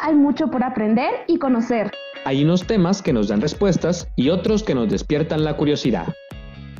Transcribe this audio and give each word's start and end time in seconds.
hay 0.00 0.14
mucho 0.14 0.50
por 0.50 0.64
aprender 0.64 1.10
y 1.26 1.38
conocer. 1.38 1.90
Hay 2.24 2.44
unos 2.44 2.66
temas 2.66 3.02
que 3.02 3.12
nos 3.12 3.28
dan 3.28 3.40
respuestas 3.40 4.08
y 4.16 4.30
otros 4.30 4.62
que 4.62 4.74
nos 4.74 4.88
despiertan 4.88 5.44
la 5.44 5.56
curiosidad. 5.56 6.06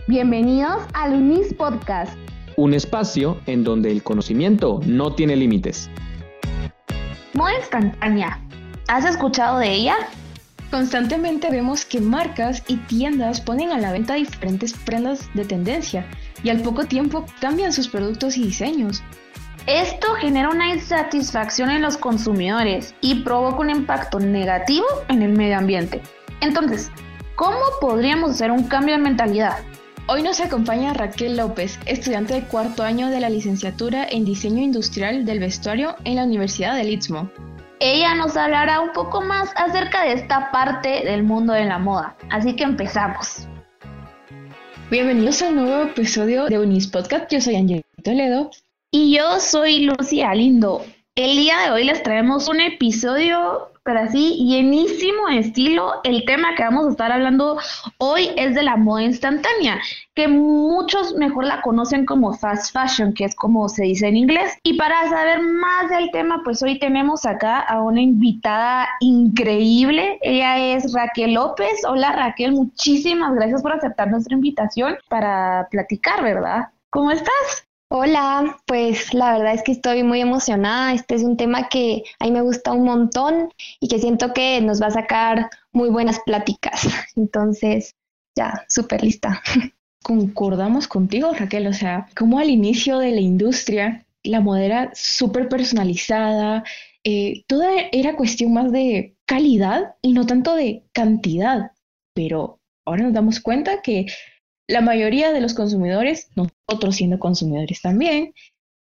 Bienvenidos 0.07 0.82
al 0.95 1.14
UNIS 1.14 1.54
Podcast. 1.54 2.12
Un 2.57 2.75
espacio 2.75 3.39
en 3.46 3.64
donde 3.64 3.91
el 3.91 4.03
conocimiento 4.03 4.80
no 4.86 5.14
tiene 5.14 5.36
límites. 5.36 5.89
Moda 7.35 7.54
instantánea. 7.57 8.41
¿Has 8.89 9.04
escuchado 9.04 9.59
de 9.59 9.73
ella? 9.73 9.96
Constantemente 10.71 11.50
vemos 11.50 11.84
que 11.84 12.00
marcas 12.00 12.62
y 12.68 12.77
tiendas 12.77 13.41
ponen 13.41 13.71
a 13.71 13.79
la 13.79 13.93
venta 13.93 14.14
diferentes 14.14 14.73
prendas 14.73 15.29
de 15.34 15.45
tendencia 15.45 16.07
y 16.43 16.50
al 16.50 16.61
poco 16.63 16.85
tiempo 16.85 17.25
cambian 17.41 17.72
sus 17.72 17.89
productos 17.89 18.36
y 18.36 18.44
diseños. 18.44 19.02
Esto 19.67 20.14
genera 20.14 20.49
una 20.49 20.71
insatisfacción 20.71 21.71
en 21.71 21.82
los 21.82 21.99
consumidores 21.99 22.95
y 23.03 23.23
provoca 23.23 23.61
un 23.61 23.71
impacto 23.71 24.19
negativo 24.19 24.86
en 25.09 25.21
el 25.21 25.33
medio 25.33 25.59
ambiente. 25.59 26.00
Entonces, 26.41 26.91
¿cómo 27.36 27.59
podríamos 27.79 28.31
hacer 28.31 28.50
un 28.50 28.64
cambio 28.64 28.96
de 28.96 29.03
mentalidad? 29.03 29.59
Hoy 30.07 30.23
nos 30.23 30.41
acompaña 30.41 30.95
Raquel 30.95 31.36
López, 31.36 31.79
estudiante 31.85 32.34
de 32.34 32.45
cuarto 32.45 32.83
año 32.83 33.11
de 33.11 33.20
la 33.20 33.28
licenciatura 33.28 34.06
en 34.09 34.25
Diseño 34.25 34.62
Industrial 34.62 35.27
del 35.27 35.41
Vestuario 35.41 35.95
en 36.05 36.17
la 36.17 36.25
Universidad 36.25 36.75
del 36.75 36.89
Istmo. 36.89 37.31
Ella 37.81 38.14
nos 38.14 38.36
hablará 38.39 38.81
un 38.81 38.92
poco 38.92 39.20
más 39.20 39.50
acerca 39.56 40.05
de 40.05 40.14
esta 40.14 40.50
parte 40.50 41.05
del 41.05 41.22
mundo 41.22 41.53
de 41.53 41.67
la 41.67 41.78
moda. 41.78 42.17
Así 42.31 42.56
que 42.56 42.64
empezamos. 42.64 43.47
Bienvenidos 44.91 45.42
a 45.42 45.48
un 45.50 45.56
nuevo 45.56 45.83
episodio 45.83 46.47
de 46.47 46.58
Unis 46.58 46.89
Podcast. 46.89 47.31
Yo 47.31 47.41
soy 47.42 47.56
Angel 47.56 47.83
Toledo 48.02 48.50
y 48.92 49.16
yo 49.16 49.38
soy 49.38 49.84
Lucia 49.84 50.34
Lindo. 50.34 50.84
El 51.14 51.36
día 51.36 51.58
de 51.60 51.70
hoy 51.70 51.84
les 51.84 52.02
traemos 52.02 52.48
un 52.48 52.60
episodio, 52.60 53.69
pero 53.84 54.00
así, 54.00 54.44
llenísimo 54.48 55.28
de 55.28 55.38
estilo. 55.38 56.00
El 56.02 56.24
tema 56.24 56.55
que 56.56 56.64
vamos 56.64 56.86
a 56.86 56.91
estar 56.91 57.12
hablando 57.12 57.58
hoy 57.98 58.30
es 58.36 58.55
de 58.55 58.62
la 58.62 58.77
moda 58.77 59.02
instantánea, 59.02 59.80
que 60.14 60.27
muchos 60.27 61.14
mejor 61.14 61.44
la 61.44 61.62
conocen 61.62 62.05
como 62.05 62.33
fast 62.33 62.72
fashion, 62.72 63.12
que 63.12 63.24
es 63.24 63.34
como 63.36 63.68
se 63.68 63.84
dice 63.84 64.08
en 64.08 64.16
inglés. 64.16 64.58
Y 64.64 64.74
para 64.74 65.08
saber 65.08 65.41
más 65.41 65.91
del 65.91 66.11
tema, 66.11 66.41
pues 66.44 66.62
hoy 66.62 66.78
tenemos 66.78 67.27
acá 67.27 67.61
a 67.61 67.83
una 67.83 68.00
invitada 68.00 68.88
increíble. 69.00 70.18
Ella 70.22 70.58
es 70.58 70.92
Raquel 70.92 71.34
López. 71.34 71.84
Hola 71.86 72.12
Raquel, 72.12 72.52
muchísimas 72.52 73.34
gracias 73.34 73.62
por 73.62 73.72
aceptar 73.72 74.11
nuestra 74.11 74.34
invitación 74.34 74.96
para 75.08 75.68
platicar, 75.70 76.22
¿verdad? 76.22 76.70
¿Cómo 76.91 77.12
estás? 77.12 77.69
Hola, 77.92 78.60
pues 78.66 79.12
la 79.14 79.33
verdad 79.33 79.52
es 79.52 79.64
que 79.64 79.72
estoy 79.72 80.05
muy 80.05 80.20
emocionada. 80.20 80.94
Este 80.94 81.16
es 81.16 81.24
un 81.24 81.36
tema 81.36 81.69
que 81.69 82.05
a 82.20 82.24
mí 82.24 82.30
me 82.30 82.41
gusta 82.41 82.72
un 82.72 82.84
montón 82.84 83.52
y 83.80 83.88
que 83.88 83.98
siento 83.98 84.33
que 84.33 84.60
nos 84.60 84.80
va 84.80 84.86
a 84.86 84.91
sacar 84.92 85.50
muy 85.72 85.88
buenas 85.91 86.20
pláticas. 86.24 86.83
Entonces, 87.16 87.96
ya, 88.36 88.64
súper 88.68 89.02
lista. 89.02 89.42
Concordamos 90.05 90.86
contigo, 90.86 91.33
Raquel. 91.33 91.66
O 91.66 91.72
sea, 91.72 92.06
como 92.16 92.38
al 92.38 92.50
inicio 92.50 92.98
de 93.00 93.11
la 93.11 93.20
industria, 93.20 94.06
la 94.22 94.41
moda 94.41 94.62
era 94.62 94.91
súper 94.94 95.48
personalizada, 95.48 96.62
eh, 97.02 97.42
toda 97.48 97.70
era 97.91 98.14
cuestión 98.14 98.52
más 98.52 98.70
de 98.70 99.16
calidad 99.27 99.96
y 100.00 100.12
no 100.12 100.27
tanto 100.27 100.55
de 100.55 100.84
cantidad. 100.92 101.72
Pero 102.14 102.61
ahora 102.84 103.02
nos 103.02 103.14
damos 103.14 103.41
cuenta 103.41 103.83
que 103.83 104.06
la 104.70 104.80
mayoría 104.80 105.32
de 105.32 105.40
los 105.40 105.54
consumidores, 105.54 106.28
nosotros 106.36 106.96
siendo 106.96 107.18
consumidores 107.18 107.82
también, 107.82 108.32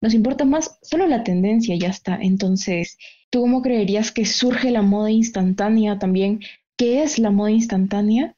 nos 0.01 0.13
importa 0.13 0.45
más 0.45 0.79
solo 0.81 1.07
la 1.07 1.23
tendencia 1.23 1.75
ya 1.75 1.89
está. 1.89 2.17
Entonces, 2.21 2.97
¿tú 3.29 3.41
cómo 3.41 3.61
creerías 3.61 4.11
que 4.11 4.25
surge 4.25 4.71
la 4.71 4.81
moda 4.81 5.11
instantánea 5.11 5.99
también? 5.99 6.41
¿Qué 6.77 7.03
es 7.03 7.19
la 7.19 7.31
moda 7.31 7.51
instantánea? 7.51 8.35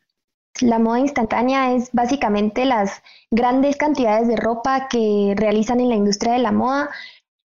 La 0.62 0.80
moda 0.80 1.00
instantánea 1.00 1.74
es 1.74 1.90
básicamente 1.92 2.66
las 2.66 3.04
grandes 3.30 3.78
cantidades 3.78 4.28
de 4.28 4.36
ropa 4.36 4.88
que 4.90 5.34
realizan 5.36 5.80
en 5.80 5.90
la 5.90 5.96
industria 5.96 6.34
de 6.34 6.40
la 6.40 6.52
moda, 6.52 6.90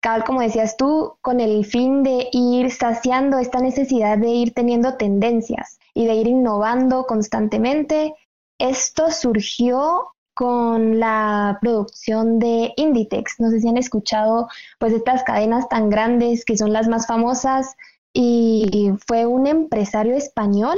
tal 0.01 0.23
como 0.23 0.41
decías 0.41 0.77
tú, 0.77 1.17
con 1.21 1.39
el 1.39 1.65
fin 1.65 2.03
de 2.03 2.29
ir 2.31 2.71
saciando 2.71 3.37
esta 3.39 3.59
necesidad 3.59 4.17
de 4.17 4.29
ir 4.29 4.53
teniendo 4.53 4.95
tendencias 4.95 5.79
y 5.93 6.05
de 6.05 6.15
ir 6.15 6.27
innovando 6.27 7.05
constantemente 7.05 8.13
esto 8.59 9.11
surgió 9.11 10.15
con 10.33 10.99
la 10.99 11.57
producción 11.61 12.39
de 12.39 12.73
Inditex. 12.75 13.39
No 13.39 13.49
sé 13.49 13.61
si 13.61 13.69
han 13.69 13.77
escuchado 13.77 14.47
pues 14.79 14.93
estas 14.93 15.23
cadenas 15.23 15.67
tan 15.69 15.89
grandes 15.89 16.43
que 16.45 16.57
son 16.57 16.73
las 16.73 16.87
más 16.87 17.07
famosas 17.07 17.75
y 18.13 18.91
fue 19.07 19.25
un 19.25 19.47
empresario 19.47 20.15
español 20.15 20.77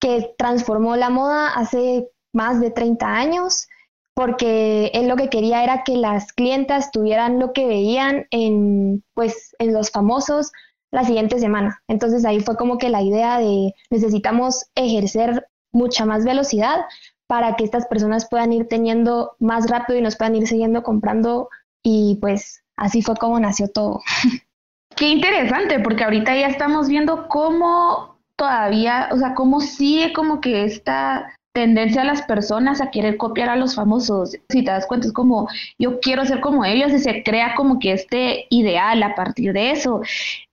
que 0.00 0.34
transformó 0.36 0.96
la 0.96 1.10
moda 1.10 1.48
hace 1.54 2.08
más 2.34 2.60
de 2.60 2.70
30 2.70 3.06
años 3.06 3.66
porque 4.14 4.90
él 4.92 5.08
lo 5.08 5.16
que 5.16 5.30
quería 5.30 5.64
era 5.64 5.84
que 5.84 5.96
las 5.96 6.32
clientas 6.32 6.90
tuvieran 6.90 7.38
lo 7.38 7.52
que 7.52 7.66
veían 7.66 8.26
en 8.30 9.04
pues 9.14 9.54
en 9.58 9.72
los 9.72 9.90
famosos 9.90 10.52
la 10.90 11.04
siguiente 11.04 11.38
semana. 11.38 11.82
Entonces 11.88 12.24
ahí 12.24 12.40
fue 12.40 12.56
como 12.56 12.76
que 12.76 12.90
la 12.90 13.00
idea 13.00 13.38
de 13.38 13.74
necesitamos 13.90 14.66
ejercer 14.74 15.46
mucha 15.72 16.04
más 16.04 16.24
velocidad 16.24 16.84
para 17.26 17.56
que 17.56 17.64
estas 17.64 17.86
personas 17.86 18.28
puedan 18.28 18.52
ir 18.52 18.68
teniendo 18.68 19.36
más 19.38 19.70
rápido 19.70 19.98
y 19.98 20.02
nos 20.02 20.16
puedan 20.16 20.36
ir 20.36 20.46
siguiendo 20.46 20.82
comprando 20.82 21.48
y 21.82 22.18
pues 22.20 22.62
así 22.76 23.02
fue 23.02 23.16
como 23.16 23.40
nació 23.40 23.68
todo. 23.68 24.00
Qué 24.96 25.08
interesante, 25.08 25.80
porque 25.80 26.04
ahorita 26.04 26.36
ya 26.36 26.48
estamos 26.48 26.88
viendo 26.88 27.28
cómo 27.28 28.18
todavía, 28.36 29.08
o 29.12 29.16
sea, 29.16 29.34
cómo 29.34 29.60
sigue 29.60 30.12
como 30.12 30.40
que 30.40 30.64
esta 30.64 31.26
tendencia 31.52 32.02
a 32.02 32.04
las 32.06 32.22
personas 32.22 32.80
a 32.80 32.90
querer 32.90 33.16
copiar 33.16 33.50
a 33.50 33.56
los 33.56 33.74
famosos. 33.74 34.36
Si 34.48 34.64
te 34.64 34.70
das 34.70 34.86
cuenta, 34.86 35.06
es 35.06 35.12
como 35.12 35.48
yo 35.78 36.00
quiero 36.00 36.24
ser 36.24 36.40
como 36.40 36.64
ellos 36.64 36.92
y 36.92 36.98
se 36.98 37.22
crea 37.22 37.54
como 37.54 37.78
que 37.78 37.92
este 37.92 38.46
ideal 38.50 39.02
a 39.02 39.14
partir 39.14 39.52
de 39.52 39.70
eso. 39.70 40.00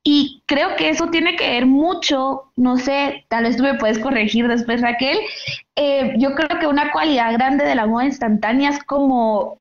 Y 0.03 0.43
creo 0.45 0.75
que 0.75 0.89
eso 0.89 1.07
tiene 1.07 1.35
que 1.35 1.49
ver 1.49 1.65
mucho, 1.65 2.51
no 2.55 2.77
sé, 2.77 3.25
tal 3.29 3.43
vez 3.43 3.57
tú 3.57 3.63
me 3.63 3.75
puedes 3.75 3.99
corregir 3.99 4.47
después, 4.47 4.81
Raquel. 4.81 5.17
Eh, 5.75 6.15
yo 6.17 6.35
creo 6.35 6.59
que 6.59 6.67
una 6.67 6.91
cualidad 6.91 7.33
grande 7.33 7.65
de 7.65 7.75
la 7.75 7.85
moda 7.85 8.05
instantánea 8.05 8.69
es 8.69 8.83
como 8.83 9.59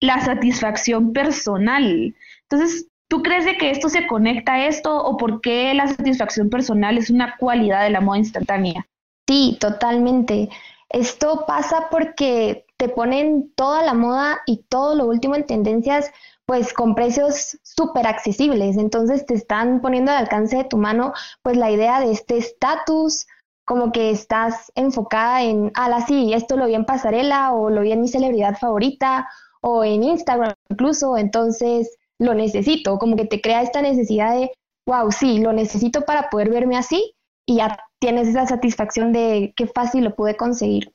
la 0.00 0.20
satisfacción 0.20 1.12
personal. 1.12 2.14
Entonces, 2.42 2.86
¿tú 3.08 3.22
crees 3.22 3.44
de 3.44 3.56
que 3.56 3.70
esto 3.70 3.88
se 3.88 4.06
conecta 4.06 4.54
a 4.54 4.66
esto 4.66 4.96
o 4.96 5.16
por 5.16 5.40
qué 5.40 5.74
la 5.74 5.88
satisfacción 5.88 6.48
personal 6.48 6.96
es 6.96 7.10
una 7.10 7.36
cualidad 7.36 7.82
de 7.82 7.90
la 7.90 8.00
moda 8.00 8.18
instantánea? 8.18 8.86
Sí, 9.26 9.58
totalmente. 9.60 10.48
Esto 10.90 11.44
pasa 11.46 11.88
porque 11.90 12.64
te 12.78 12.88
ponen 12.88 13.52
toda 13.54 13.82
la 13.82 13.94
moda 13.94 14.40
y 14.46 14.64
todo 14.68 14.94
lo 14.94 15.06
último 15.06 15.34
en 15.34 15.44
tendencias, 15.44 16.10
pues 16.46 16.72
con 16.72 16.94
precios 16.94 17.58
súper 17.62 18.06
accesibles. 18.06 18.76
Entonces 18.76 19.26
te 19.26 19.34
están 19.34 19.80
poniendo 19.80 20.12
al 20.12 20.18
alcance 20.18 20.56
de 20.56 20.64
tu 20.64 20.78
mano, 20.78 21.12
pues 21.42 21.56
la 21.56 21.70
idea 21.70 22.00
de 22.00 22.12
este 22.12 22.38
estatus, 22.38 23.26
como 23.66 23.92
que 23.92 24.10
estás 24.10 24.72
enfocada 24.76 25.42
en, 25.42 25.70
ah, 25.74 26.02
sí, 26.06 26.32
esto 26.32 26.56
lo 26.56 26.66
vi 26.66 26.74
en 26.74 26.86
pasarela 26.86 27.52
o 27.52 27.68
lo 27.68 27.82
vi 27.82 27.92
en 27.92 28.00
mi 28.00 28.08
celebridad 28.08 28.56
favorita 28.56 29.28
o 29.60 29.84
en 29.84 30.02
Instagram 30.02 30.54
incluso, 30.70 31.18
entonces 31.18 31.98
lo 32.18 32.32
necesito, 32.32 32.98
como 32.98 33.16
que 33.16 33.26
te 33.26 33.42
crea 33.42 33.60
esta 33.62 33.82
necesidad 33.82 34.34
de, 34.34 34.52
wow, 34.86 35.12
sí, 35.12 35.40
lo 35.40 35.52
necesito 35.52 36.02
para 36.02 36.30
poder 36.30 36.48
verme 36.48 36.78
así 36.78 37.14
y 37.48 37.56
ya 37.56 37.78
tienes 37.98 38.28
esa 38.28 38.46
satisfacción 38.46 39.10
de 39.12 39.54
qué 39.56 39.66
fácil 39.66 40.04
lo 40.04 40.14
pude 40.14 40.36
conseguir. 40.36 40.92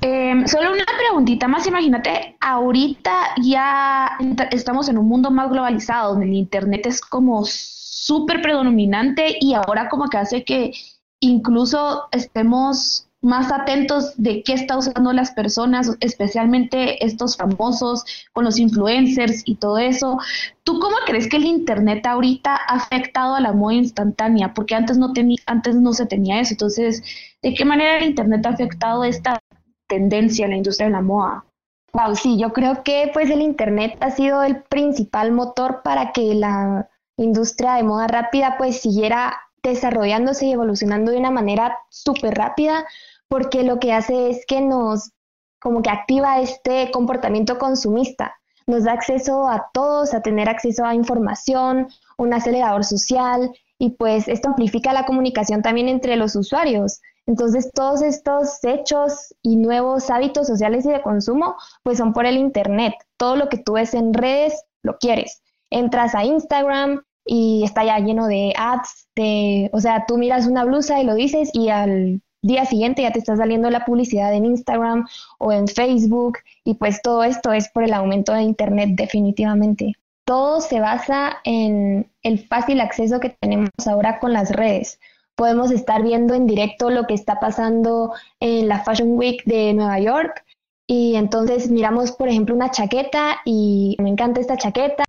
Em, 0.00 0.46
solo 0.46 0.72
una 0.72 0.84
preguntita 0.96 1.48
más, 1.48 1.66
imagínate, 1.66 2.36
ahorita 2.40 3.34
ya 3.42 4.16
estamos 4.52 4.88
en 4.88 4.96
un 4.96 5.08
mundo 5.08 5.32
más 5.32 5.50
globalizado, 5.50 6.10
donde 6.10 6.26
el 6.26 6.34
Internet 6.34 6.86
es 6.86 7.00
como 7.00 7.44
súper 7.44 8.40
predominante 8.40 9.38
y 9.40 9.54
ahora 9.54 9.88
como 9.88 10.08
que 10.08 10.18
hace 10.18 10.44
que 10.44 10.72
incluso 11.18 12.04
estemos 12.12 13.07
más 13.20 13.50
atentos 13.50 14.14
de 14.16 14.42
qué 14.42 14.52
está 14.52 14.78
usando 14.78 15.12
las 15.12 15.32
personas, 15.32 15.96
especialmente 16.00 17.04
estos 17.04 17.36
famosos 17.36 18.04
con 18.32 18.44
los 18.44 18.58
influencers 18.58 19.42
y 19.44 19.56
todo 19.56 19.78
eso. 19.78 20.18
¿Tú 20.62 20.78
cómo 20.78 20.96
crees 21.06 21.28
que 21.28 21.36
el 21.38 21.46
internet 21.46 22.06
ahorita 22.06 22.54
ha 22.54 22.76
afectado 22.76 23.34
a 23.34 23.40
la 23.40 23.52
moda 23.52 23.74
instantánea? 23.74 24.54
Porque 24.54 24.74
antes 24.74 24.98
no 24.98 25.12
tenía, 25.12 25.38
antes 25.46 25.74
no 25.74 25.92
se 25.92 26.06
tenía 26.06 26.40
eso. 26.40 26.54
Entonces, 26.54 27.02
¿de 27.42 27.54
qué 27.54 27.64
manera 27.64 27.98
el 27.98 28.04
internet 28.04 28.46
ha 28.46 28.50
afectado 28.50 29.02
esta 29.02 29.40
tendencia 29.88 30.44
en 30.44 30.52
la 30.52 30.56
industria 30.58 30.86
de 30.86 30.92
la 30.92 31.02
moda? 31.02 31.44
Wow, 31.92 32.14
sí, 32.14 32.38
yo 32.38 32.52
creo 32.52 32.84
que 32.84 33.10
pues 33.12 33.30
el 33.30 33.40
internet 33.40 33.96
ha 34.00 34.10
sido 34.10 34.42
el 34.42 34.62
principal 34.62 35.32
motor 35.32 35.80
para 35.82 36.12
que 36.12 36.34
la 36.34 36.88
industria 37.16 37.74
de 37.74 37.82
moda 37.82 38.06
rápida 38.06 38.56
pues 38.58 38.80
siguiera 38.80 39.36
desarrollándose 39.68 40.46
y 40.46 40.52
evolucionando 40.52 41.12
de 41.12 41.18
una 41.18 41.30
manera 41.30 41.78
súper 41.90 42.34
rápida, 42.34 42.86
porque 43.28 43.62
lo 43.62 43.78
que 43.78 43.92
hace 43.92 44.30
es 44.30 44.44
que 44.46 44.60
nos, 44.60 45.12
como 45.60 45.82
que 45.82 45.90
activa 45.90 46.40
este 46.40 46.90
comportamiento 46.90 47.58
consumista, 47.58 48.34
nos 48.66 48.84
da 48.84 48.92
acceso 48.92 49.48
a 49.48 49.70
todos, 49.72 50.14
a 50.14 50.22
tener 50.22 50.48
acceso 50.48 50.84
a 50.84 50.94
información, 50.94 51.88
un 52.18 52.34
acelerador 52.34 52.84
social 52.84 53.50
y 53.78 53.90
pues 53.90 54.28
esto 54.28 54.48
amplifica 54.48 54.92
la 54.92 55.06
comunicación 55.06 55.62
también 55.62 55.88
entre 55.88 56.16
los 56.16 56.36
usuarios. 56.36 57.00
Entonces, 57.26 57.70
todos 57.72 58.02
estos 58.02 58.62
hechos 58.64 59.34
y 59.42 59.56
nuevos 59.56 60.10
hábitos 60.10 60.46
sociales 60.46 60.84
y 60.86 60.90
de 60.90 61.02
consumo, 61.02 61.56
pues 61.82 61.98
son 61.98 62.12
por 62.12 62.26
el 62.26 62.36
Internet. 62.36 62.94
Todo 63.16 63.36
lo 63.36 63.48
que 63.48 63.58
tú 63.58 63.74
ves 63.74 63.94
en 63.94 64.14
redes, 64.14 64.64
lo 64.82 64.98
quieres. 64.98 65.42
Entras 65.70 66.14
a 66.14 66.24
Instagram 66.24 67.02
y 67.28 67.62
está 67.62 67.84
ya 67.84 67.98
lleno 67.98 68.26
de 68.26 68.54
ads, 68.56 69.08
de, 69.14 69.70
o 69.72 69.80
sea, 69.80 70.06
tú 70.08 70.16
miras 70.16 70.46
una 70.46 70.64
blusa 70.64 71.00
y 71.00 71.04
lo 71.04 71.14
dices 71.14 71.50
y 71.52 71.68
al 71.68 72.22
día 72.42 72.64
siguiente 72.64 73.02
ya 73.02 73.12
te 73.12 73.18
está 73.18 73.36
saliendo 73.36 73.68
la 73.68 73.84
publicidad 73.84 74.32
en 74.32 74.46
Instagram 74.46 75.06
o 75.38 75.52
en 75.52 75.68
Facebook 75.68 76.38
y 76.64 76.74
pues 76.74 77.02
todo 77.02 77.22
esto 77.22 77.52
es 77.52 77.68
por 77.68 77.84
el 77.84 77.92
aumento 77.92 78.32
de 78.32 78.42
Internet 78.42 78.90
definitivamente. 78.94 79.92
Todo 80.24 80.60
se 80.60 80.80
basa 80.80 81.38
en 81.44 82.10
el 82.22 82.46
fácil 82.48 82.80
acceso 82.80 83.20
que 83.20 83.36
tenemos 83.40 83.70
ahora 83.86 84.18
con 84.18 84.32
las 84.32 84.50
redes 84.50 84.98
podemos 85.38 85.70
estar 85.70 86.02
viendo 86.02 86.34
en 86.34 86.48
directo 86.48 86.90
lo 86.90 87.06
que 87.06 87.14
está 87.14 87.38
pasando 87.38 88.12
en 88.40 88.66
la 88.66 88.82
Fashion 88.82 89.16
Week 89.16 89.44
de 89.44 89.72
Nueva 89.72 90.00
York. 90.00 90.44
Y 90.84 91.14
entonces 91.14 91.70
miramos, 91.70 92.10
por 92.10 92.28
ejemplo, 92.28 92.56
una 92.56 92.72
chaqueta 92.72 93.36
y 93.44 93.94
me 94.00 94.08
encanta 94.10 94.40
esta 94.40 94.56
chaqueta. 94.56 95.04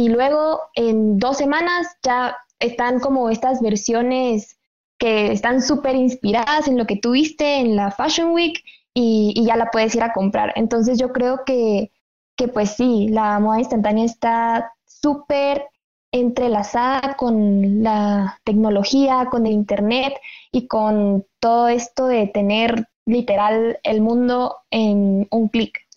Y 0.00 0.08
luego 0.08 0.62
en 0.76 1.18
dos 1.18 1.36
semanas 1.36 1.86
ya 2.02 2.34
están 2.58 3.00
como 3.00 3.28
estas 3.28 3.60
versiones 3.60 4.58
que 4.98 5.30
están 5.30 5.60
súper 5.60 5.94
inspiradas 5.94 6.68
en 6.68 6.78
lo 6.78 6.86
que 6.86 6.96
tú 6.96 7.10
viste 7.10 7.56
en 7.56 7.76
la 7.76 7.90
Fashion 7.90 8.32
Week 8.32 8.64
y, 8.94 9.34
y, 9.36 9.44
ya 9.44 9.56
la 9.56 9.70
puedes 9.70 9.94
ir 9.94 10.02
a 10.02 10.14
comprar. 10.14 10.54
Entonces 10.56 10.98
yo 10.98 11.12
creo 11.12 11.42
que, 11.44 11.92
que 12.34 12.48
pues 12.48 12.70
sí, 12.70 13.08
la 13.10 13.38
moda 13.40 13.58
instantánea 13.58 14.06
está 14.06 14.72
súper 14.86 15.66
entrelazada 16.12 17.14
con 17.18 17.82
la 17.82 18.40
tecnología, 18.44 19.28
con 19.30 19.44
el 19.44 19.52
Internet 19.52 20.14
y 20.50 20.66
con 20.66 21.26
todo 21.40 21.68
esto 21.68 22.06
de 22.06 22.26
tener 22.26 22.88
literal 23.04 23.78
el 23.82 24.00
mundo 24.00 24.56
en 24.70 25.28
un 25.30 25.48
clic. 25.48 25.89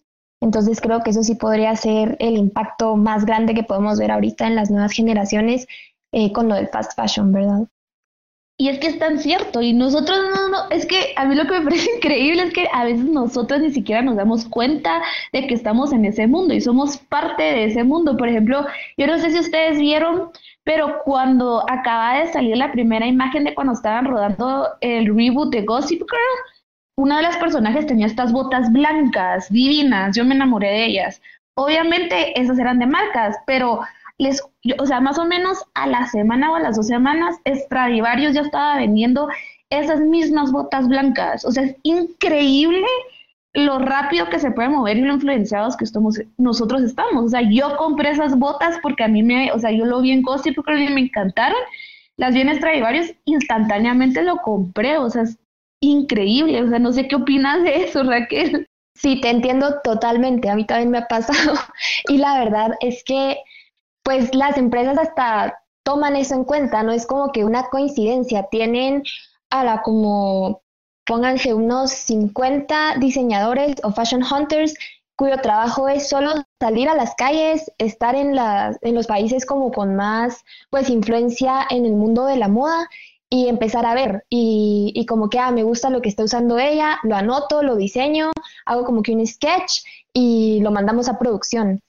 Entonces 0.43 0.81
creo 0.81 1.01
que 1.03 1.11
eso 1.11 1.23
sí 1.23 1.35
podría 1.35 1.73
ser 1.77 2.17
el 2.19 2.35
impacto 2.35 2.97
más 2.97 3.25
grande 3.25 3.53
que 3.53 3.63
podemos 3.63 3.97
ver 3.97 4.11
ahorita 4.11 4.45
en 4.45 4.55
las 4.55 4.69
nuevas 4.69 4.91
generaciones 4.91 5.67
eh, 6.11 6.33
con 6.33 6.49
lo 6.49 6.55
del 6.55 6.67
fast 6.67 6.95
fashion, 6.95 7.31
¿verdad? 7.31 7.61
Y 8.57 8.67
es 8.67 8.77
que 8.79 8.87
es 8.87 8.99
tan 8.99 9.19
cierto, 9.19 9.61
y 9.61 9.73
nosotros 9.73 10.17
no, 10.35 10.49
no, 10.49 10.69
es 10.69 10.85
que 10.85 11.13
a 11.15 11.25
mí 11.25 11.33
lo 11.33 11.45
que 11.45 11.59
me 11.59 11.61
parece 11.63 11.89
increíble 11.95 12.43
es 12.43 12.53
que 12.53 12.67
a 12.73 12.83
veces 12.83 13.05
nosotros 13.05 13.61
ni 13.61 13.71
siquiera 13.71 14.01
nos 14.01 14.17
damos 14.17 14.43
cuenta 14.45 15.01
de 15.31 15.47
que 15.47 15.53
estamos 15.53 15.93
en 15.93 16.03
ese 16.03 16.27
mundo 16.27 16.53
y 16.53 16.59
somos 16.59 16.97
parte 16.97 17.41
de 17.41 17.65
ese 17.65 17.85
mundo. 17.85 18.17
Por 18.17 18.27
ejemplo, 18.27 18.65
yo 18.97 19.07
no 19.07 19.17
sé 19.19 19.31
si 19.31 19.39
ustedes 19.39 19.79
vieron, 19.79 20.29
pero 20.65 20.99
cuando 21.05 21.63
acaba 21.69 22.19
de 22.19 22.33
salir 22.33 22.57
la 22.57 22.71
primera 22.73 23.07
imagen 23.07 23.45
de 23.45 23.55
cuando 23.55 23.73
estaban 23.73 24.05
rodando 24.05 24.67
el 24.81 25.05
reboot 25.05 25.51
de 25.51 25.61
Gossip 25.61 26.01
Girl, 26.01 26.52
una 26.95 27.17
de 27.17 27.23
las 27.23 27.37
personajes 27.37 27.87
tenía 27.87 28.05
estas 28.05 28.31
botas 28.31 28.71
blancas, 28.71 29.49
divinas, 29.49 30.15
yo 30.15 30.25
me 30.25 30.35
enamoré 30.35 30.67
de 30.69 30.85
ellas. 30.85 31.21
Obviamente 31.55 32.39
esas 32.39 32.59
eran 32.59 32.79
de 32.79 32.85
marcas, 32.85 33.37
pero 33.45 33.81
les, 34.17 34.41
o 34.79 34.85
sea, 34.85 35.01
más 35.01 35.17
o 35.17 35.25
menos 35.25 35.63
a 35.73 35.87
la 35.87 36.05
semana 36.07 36.51
o 36.51 36.55
a 36.55 36.59
las 36.59 36.75
dos 36.75 36.87
semanas, 36.87 37.35
Stradivarius 37.47 38.33
ya 38.33 38.41
estaba 38.41 38.77
vendiendo 38.77 39.27
esas 39.69 40.01
mismas 40.01 40.51
botas 40.51 40.87
blancas. 40.87 41.45
O 41.45 41.51
sea, 41.51 41.63
es 41.63 41.75
increíble 41.83 42.87
lo 43.53 43.79
rápido 43.79 44.29
que 44.29 44.39
se 44.39 44.51
puede 44.51 44.69
mover 44.69 44.97
y 44.97 45.01
lo 45.01 45.13
influenciados 45.13 45.77
que 45.77 45.85
estamos, 45.85 46.19
nosotros 46.37 46.81
estamos. 46.81 47.25
O 47.25 47.29
sea, 47.29 47.41
yo 47.41 47.75
compré 47.77 48.11
esas 48.11 48.37
botas 48.37 48.77
porque 48.81 49.03
a 49.03 49.07
mí 49.07 49.23
me, 49.23 49.51
o 49.51 49.59
sea, 49.59 49.71
yo 49.71 49.85
lo 49.85 50.01
vi 50.01 50.11
en 50.11 50.23
Costi 50.23 50.51
porque 50.51 50.73
me 50.89 51.01
encantaron. 51.01 51.59
Las 52.17 52.33
vi 52.33 52.41
en 52.41 52.55
Stradivarius, 52.55 53.13
instantáneamente 53.25 54.23
lo 54.23 54.37
compré. 54.37 54.97
O 54.97 55.09
sea, 55.09 55.23
es 55.23 55.37
increíble. 55.83 56.63
O 56.63 56.69
sea, 56.69 56.79
no 56.79 56.91
sé 56.91 57.07
qué 57.07 57.15
opinas 57.15 57.63
de 57.63 57.83
eso, 57.85 58.03
Raquel. 58.03 58.67
Sí, 58.95 59.19
te 59.21 59.29
entiendo 59.29 59.81
totalmente. 59.83 60.49
A 60.49 60.55
mí 60.55 60.65
también 60.65 60.91
me 60.91 60.99
ha 60.99 61.07
pasado. 61.07 61.53
Y 62.09 62.17
la 62.17 62.39
verdad 62.39 62.71
es 62.79 63.03
que 63.03 63.37
pues 64.03 64.35
las 64.35 64.57
empresas 64.57 64.97
hasta 64.97 65.63
toman 65.83 66.15
eso 66.15 66.35
en 66.35 66.43
cuenta, 66.43 66.83
no 66.83 66.91
es 66.91 67.05
como 67.05 67.31
que 67.31 67.45
una 67.45 67.69
coincidencia, 67.69 68.47
tienen 68.51 69.03
a 69.49 69.63
la 69.63 69.81
como, 69.81 70.61
pónganse 71.05 71.53
unos 71.53 71.91
50 71.91 72.95
diseñadores 72.99 73.75
o 73.83 73.91
fashion 73.91 74.23
hunters 74.23 74.73
cuyo 75.15 75.37
trabajo 75.37 75.87
es 75.89 76.09
solo 76.09 76.31
salir 76.59 76.89
a 76.89 76.95
las 76.95 77.13
calles, 77.15 77.71
estar 77.77 78.15
en, 78.15 78.35
en 78.81 78.95
los 78.95 79.07
países 79.07 79.45
como 79.45 79.71
con 79.71 79.95
más 79.95 80.43
pues 80.69 80.89
influencia 80.89 81.65
en 81.69 81.85
el 81.85 81.93
mundo 81.93 82.25
de 82.25 82.37
la 82.37 82.47
moda 82.47 82.89
y 83.33 83.47
empezar 83.47 83.83
a 83.87 83.95
ver 83.95 84.25
y, 84.29 84.91
y 84.93 85.07
como 85.07 85.27
que 85.27 85.39
ah, 85.39 85.49
me 85.49 85.63
gusta 85.63 85.89
lo 85.89 86.03
que 86.03 86.09
está 86.09 86.23
usando 86.23 86.59
ella, 86.59 86.99
lo 87.01 87.15
anoto, 87.15 87.63
lo 87.63 87.75
diseño, 87.75 88.31
hago 88.63 88.85
como 88.85 89.01
que 89.01 89.11
un 89.11 89.25
sketch 89.25 89.81
y 90.13 90.59
lo 90.61 90.69
mandamos 90.69 91.09
a 91.09 91.17
producción. 91.17 91.81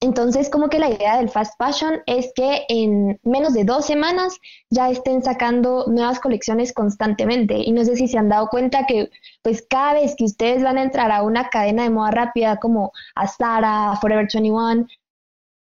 Entonces, 0.00 0.48
como 0.48 0.70
que 0.70 0.78
la 0.78 0.88
idea 0.88 1.18
del 1.18 1.28
fast 1.28 1.52
fashion 1.58 2.00
es 2.06 2.32
que 2.34 2.64
en 2.70 3.20
menos 3.24 3.52
de 3.52 3.64
dos 3.64 3.84
semanas 3.84 4.38
ya 4.70 4.88
estén 4.88 5.22
sacando 5.22 5.84
nuevas 5.86 6.18
colecciones 6.18 6.72
constantemente. 6.72 7.58
Y 7.58 7.72
no 7.72 7.84
sé 7.84 7.96
si 7.96 8.08
se 8.08 8.16
han 8.16 8.30
dado 8.30 8.48
cuenta 8.48 8.86
que, 8.86 9.10
pues, 9.42 9.66
cada 9.68 9.94
vez 9.94 10.14
que 10.16 10.24
ustedes 10.24 10.62
van 10.62 10.78
a 10.78 10.82
entrar 10.82 11.10
a 11.12 11.22
una 11.22 11.50
cadena 11.50 11.82
de 11.82 11.90
moda 11.90 12.10
rápida 12.10 12.56
como 12.56 12.92
a 13.14 13.28
Zara, 13.28 13.98
Forever 14.00 14.28
21, 14.32 14.86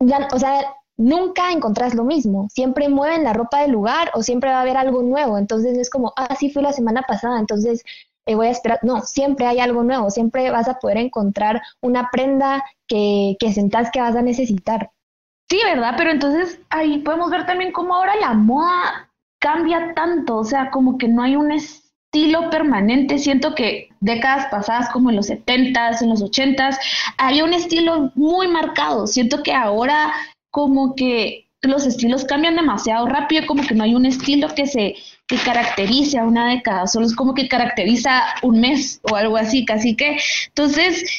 ya, 0.01 0.29
o 0.33 0.39
sea, 0.39 0.65
nunca 0.97 1.53
encontrás 1.53 1.95
lo 1.95 2.05
mismo. 2.05 2.49
Siempre 2.51 2.89
mueven 2.89 3.25
la 3.25 3.33
ropa 3.33 3.61
del 3.61 3.73
lugar 3.73 4.11
o 4.15 4.23
siempre 4.23 4.51
va 4.51 4.59
a 4.59 4.63
haber 4.63 4.77
algo 4.77 5.03
nuevo. 5.03 5.39
Entonces 5.39 5.77
es 5.79 5.91
como, 5.91 6.13
ah, 6.17 6.35
sí 6.39 6.51
fue 6.51 6.63
la 6.63 6.73
semana 6.73 7.03
pasada. 7.03 7.39
Entonces 7.39 7.83
eh, 8.27 8.35
voy 8.35 8.47
a 8.47 8.51
esperar. 8.51 8.81
No, 8.83 9.03
siempre 9.03 9.47
hay 9.47 9.61
algo 9.61 9.83
nuevo, 9.83 10.11
siempre 10.11 10.51
vas 10.51 10.69
a 10.69 10.79
poder 10.79 10.99
encontrar 10.99 11.63
una 11.81 12.11
prenda 12.11 12.65
que, 12.87 13.37
que 13.39 13.53
sentás 13.53 13.91
que 13.91 14.01
vas 14.01 14.17
a 14.17 14.23
necesitar. 14.23 14.91
Sí, 15.51 15.61
¿verdad? 15.65 15.95
Pero 15.97 16.11
entonces 16.11 16.61
ahí 16.71 16.99
podemos 16.99 17.31
ver 17.31 17.47
también 17.47 17.73
cómo 17.73 17.95
ahora 17.95 18.17
la 18.17 18.33
moda 18.33 19.11
cambia 19.41 19.93
tanto, 19.95 20.39
o 20.39 20.45
sea, 20.45 20.71
como 20.71 20.97
que 20.97 21.07
no 21.07 21.23
hay 21.23 21.37
un 21.37 21.53
estilo 21.53 22.49
permanente. 22.49 23.19
Siento 23.19 23.55
que 23.55 23.89
décadas 24.01 24.47
pasadas, 24.47 24.89
como 24.91 25.11
en 25.11 25.17
los 25.17 25.29
70s, 25.29 26.01
en 26.01 26.09
los 26.09 26.23
80s, 26.23 26.79
había 27.19 27.45
un 27.45 27.53
estilo 27.53 28.11
muy 28.15 28.49
marcado. 28.49 29.07
Siento 29.07 29.43
que 29.43 29.53
ahora 29.53 30.15
como 30.55 30.95
que 30.95 31.49
los 31.63 31.85
estilos 31.85 32.25
cambian 32.25 32.55
demasiado 32.55 33.07
rápido, 33.07 33.45
como 33.45 33.67
que 33.67 33.75
no 33.75 33.83
hay 33.83 33.97
un 33.97 34.07
estilo 34.07 34.47
que 34.55 34.67
se 34.67 34.95
que 35.27 35.37
caracterice 35.37 36.17
a 36.17 36.25
una 36.25 36.49
década, 36.49 36.87
solo 36.87 37.07
es 37.07 37.17
como 37.17 37.35
que 37.35 37.49
caracteriza 37.49 38.23
un 38.43 38.61
mes 38.61 39.01
o 39.11 39.17
algo 39.17 39.37
así, 39.37 39.65
casi 39.65 39.97
que. 39.97 40.17
Entonces, 40.47 41.11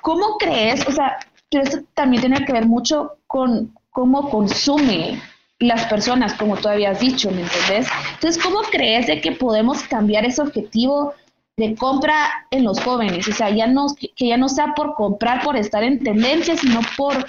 ¿cómo 0.00 0.36
crees? 0.38 0.86
O 0.86 0.92
sea, 0.92 1.18
esto 1.50 1.80
también 1.94 2.20
tiene 2.20 2.44
que 2.44 2.52
ver 2.52 2.66
mucho 2.66 3.16
con 3.26 3.74
cómo 3.90 4.30
consume 4.30 5.20
las 5.58 5.86
personas, 5.86 6.34
como 6.34 6.56
tú 6.56 6.68
habías 6.68 7.00
dicho, 7.00 7.32
¿me 7.32 7.42
entendés? 7.42 7.88
Entonces, 8.12 8.40
¿cómo 8.40 8.60
crees 8.70 9.08
de 9.08 9.20
que 9.20 9.32
podemos 9.32 9.82
cambiar 9.82 10.24
ese 10.24 10.40
objetivo 10.40 11.14
de 11.56 11.74
compra 11.74 12.46
en 12.52 12.62
los 12.62 12.80
jóvenes? 12.80 13.26
O 13.26 13.32
sea, 13.32 13.50
ya 13.50 13.66
no, 13.66 13.86
que 13.96 14.28
ya 14.28 14.36
no 14.36 14.48
sea 14.48 14.72
por 14.76 14.94
comprar, 14.94 15.42
por 15.42 15.56
estar 15.56 15.82
en 15.82 15.98
tendencia, 16.04 16.56
sino 16.56 16.80
por 16.96 17.26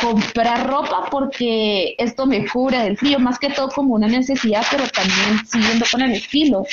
comprar 0.00 0.68
ropa 0.68 1.08
porque 1.10 1.94
esto 1.98 2.26
me 2.26 2.46
cubre 2.48 2.78
del 2.78 2.96
frío, 2.96 3.18
más 3.18 3.38
que 3.38 3.50
todo 3.50 3.68
como 3.68 3.94
una 3.94 4.08
necesidad, 4.08 4.62
pero 4.70 4.84
también 4.88 5.46
siguiendo 5.46 5.84
con 5.90 6.02
el 6.02 6.12
estilo. 6.12 6.64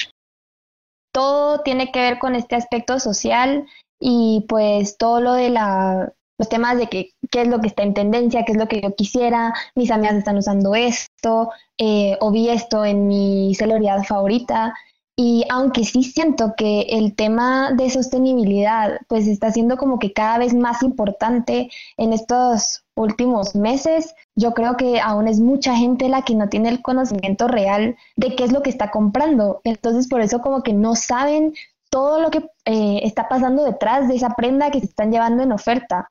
Todo 1.11 1.61
tiene 1.61 1.91
que 1.91 1.99
ver 1.99 2.19
con 2.19 2.35
este 2.35 2.55
aspecto 2.55 2.99
social 2.99 3.65
y 3.99 4.45
pues 4.47 4.97
todo 4.97 5.21
lo 5.21 5.33
de 5.33 5.49
la, 5.49 6.13
los 6.37 6.49
temas 6.49 6.77
de 6.77 6.87
que, 6.87 7.11
qué 7.31 7.41
es 7.41 7.47
lo 7.47 7.59
que 7.59 7.67
está 7.67 7.83
en 7.83 7.93
tendencia, 7.93 8.43
qué 8.45 8.51
es 8.51 8.57
lo 8.57 8.67
que 8.67 8.81
yo 8.81 8.95
quisiera, 8.95 9.53
mis 9.75 9.91
amigas 9.91 10.15
están 10.15 10.37
usando 10.37 10.75
esto, 10.75 11.49
eh, 11.77 12.17
o 12.21 12.31
vi 12.31 12.49
esto 12.49 12.85
en 12.85 13.07
mi 13.07 13.55
celebridad 13.55 14.03
favorita. 14.03 14.75
Y 15.19 15.45
aunque 15.49 15.83
sí 15.83 16.03
siento 16.03 16.53
que 16.55 16.81
el 16.81 17.15
tema 17.15 17.71
de 17.71 17.89
sostenibilidad 17.89 18.99
pues 19.07 19.27
está 19.27 19.51
siendo 19.51 19.77
como 19.77 19.97
que 19.97 20.13
cada 20.13 20.37
vez 20.37 20.53
más 20.53 20.83
importante 20.83 21.71
en 21.97 22.13
estos 22.13 22.83
últimos 22.97 23.55
meses, 23.55 24.13
yo 24.35 24.53
creo 24.53 24.75
que 24.75 24.99
aún 24.99 25.27
es 25.27 25.39
mucha 25.39 25.75
gente 25.75 26.09
la 26.09 26.23
que 26.23 26.35
no 26.35 26.49
tiene 26.49 26.69
el 26.69 26.81
conocimiento 26.81 27.47
real 27.47 27.95
de 28.15 28.35
qué 28.35 28.43
es 28.43 28.51
lo 28.51 28.61
que 28.61 28.69
está 28.69 28.91
comprando. 28.91 29.61
Entonces 29.63 30.07
por 30.07 30.21
eso 30.21 30.41
como 30.41 30.63
que 30.63 30.73
no 30.73 30.95
saben 30.95 31.53
todo 31.89 32.19
lo 32.19 32.31
que 32.31 32.39
eh, 32.65 33.01
está 33.03 33.29
pasando 33.29 33.63
detrás 33.63 34.07
de 34.07 34.15
esa 34.15 34.29
prenda 34.35 34.71
que 34.71 34.79
se 34.79 34.87
están 34.87 35.11
llevando 35.11 35.43
en 35.43 35.51
oferta. 35.51 36.09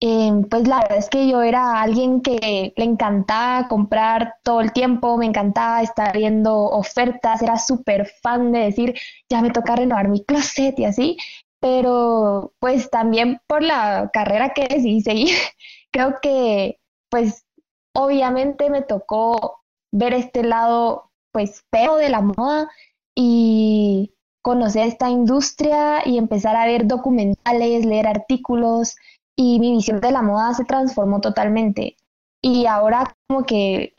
Em, 0.00 0.44
pues 0.44 0.68
la 0.68 0.80
verdad 0.80 0.98
es 0.98 1.08
que 1.08 1.26
yo 1.26 1.40
era 1.42 1.80
alguien 1.80 2.20
que 2.20 2.74
le 2.76 2.84
encantaba 2.84 3.66
comprar 3.66 4.34
todo 4.42 4.60
el 4.60 4.72
tiempo, 4.72 5.16
me 5.16 5.24
encantaba 5.24 5.82
estar 5.82 6.14
viendo 6.16 6.54
ofertas, 6.54 7.40
era 7.40 7.58
súper 7.58 8.06
fan 8.22 8.52
de 8.52 8.58
decir, 8.60 8.94
ya 9.30 9.40
me 9.40 9.50
toca 9.50 9.74
renovar 9.74 10.08
mi 10.08 10.22
closet 10.22 10.78
y 10.78 10.84
así, 10.84 11.16
pero 11.60 12.52
pues 12.58 12.90
también 12.90 13.40
por 13.46 13.62
la 13.62 14.10
carrera 14.12 14.50
que 14.50 14.68
decidí 14.68 15.00
seguir, 15.00 15.36
creo 15.96 16.20
que 16.20 16.78
pues 17.10 17.46
obviamente 17.94 18.68
me 18.68 18.82
tocó 18.82 19.62
ver 19.92 20.12
este 20.12 20.42
lado 20.42 21.10
pues 21.32 21.62
feo 21.72 21.96
de 21.96 22.10
la 22.10 22.20
moda 22.20 22.68
y 23.14 24.12
conocer 24.42 24.88
esta 24.88 25.08
industria 25.08 26.06
y 26.06 26.18
empezar 26.18 26.54
a 26.54 26.66
ver 26.66 26.86
documentales, 26.86 27.86
leer 27.86 28.06
artículos 28.08 28.96
y 29.36 29.58
mi 29.58 29.72
visión 29.72 30.00
de 30.02 30.10
la 30.10 30.20
moda 30.20 30.52
se 30.52 30.66
transformó 30.66 31.22
totalmente. 31.22 31.96
Y 32.42 32.66
ahora 32.66 33.14
como 33.26 33.44
que 33.44 33.94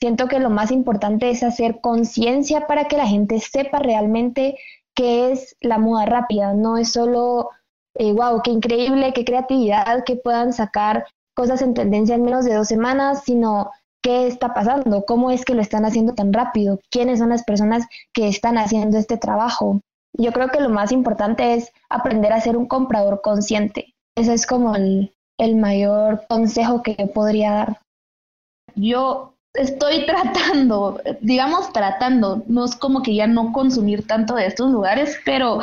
siento 0.00 0.28
que 0.28 0.38
lo 0.38 0.48
más 0.48 0.70
importante 0.70 1.28
es 1.28 1.42
hacer 1.42 1.82
conciencia 1.82 2.66
para 2.66 2.86
que 2.86 2.96
la 2.96 3.06
gente 3.06 3.40
sepa 3.40 3.78
realmente 3.78 4.56
qué 4.94 5.32
es 5.32 5.54
la 5.60 5.76
moda 5.76 6.06
rápida. 6.06 6.54
No 6.54 6.78
es 6.78 6.92
solo, 6.92 7.50
wow, 7.98 8.38
eh, 8.38 8.40
qué 8.42 8.50
increíble, 8.52 9.12
qué 9.12 9.26
creatividad, 9.26 10.02
que 10.04 10.16
puedan 10.16 10.54
sacar 10.54 11.04
cosas 11.34 11.62
en 11.62 11.74
tendencia 11.74 12.14
en 12.14 12.22
menos 12.22 12.44
de 12.44 12.54
dos 12.54 12.68
semanas, 12.68 13.22
sino 13.24 13.70
qué 14.02 14.26
está 14.26 14.52
pasando, 14.52 15.04
cómo 15.06 15.30
es 15.30 15.44
que 15.44 15.54
lo 15.54 15.62
están 15.62 15.84
haciendo 15.84 16.14
tan 16.14 16.32
rápido, 16.32 16.80
quiénes 16.90 17.20
son 17.20 17.30
las 17.30 17.44
personas 17.44 17.86
que 18.12 18.28
están 18.28 18.58
haciendo 18.58 18.98
este 18.98 19.16
trabajo. 19.16 19.80
Yo 20.14 20.32
creo 20.32 20.48
que 20.48 20.60
lo 20.60 20.68
más 20.68 20.92
importante 20.92 21.54
es 21.54 21.72
aprender 21.88 22.32
a 22.32 22.40
ser 22.40 22.56
un 22.56 22.66
comprador 22.66 23.20
consciente. 23.22 23.94
Ese 24.16 24.34
es 24.34 24.46
como 24.46 24.74
el, 24.74 25.14
el 25.38 25.56
mayor 25.56 26.26
consejo 26.28 26.82
que 26.82 26.94
podría 27.14 27.52
dar. 27.52 27.80
Yo 28.74 29.34
estoy 29.54 30.04
tratando, 30.06 31.00
digamos 31.20 31.72
tratando, 31.72 32.42
no 32.46 32.64
es 32.64 32.76
como 32.76 33.02
que 33.02 33.14
ya 33.14 33.26
no 33.26 33.52
consumir 33.52 34.06
tanto 34.06 34.34
de 34.34 34.46
estos 34.46 34.70
lugares, 34.70 35.18
pero 35.24 35.60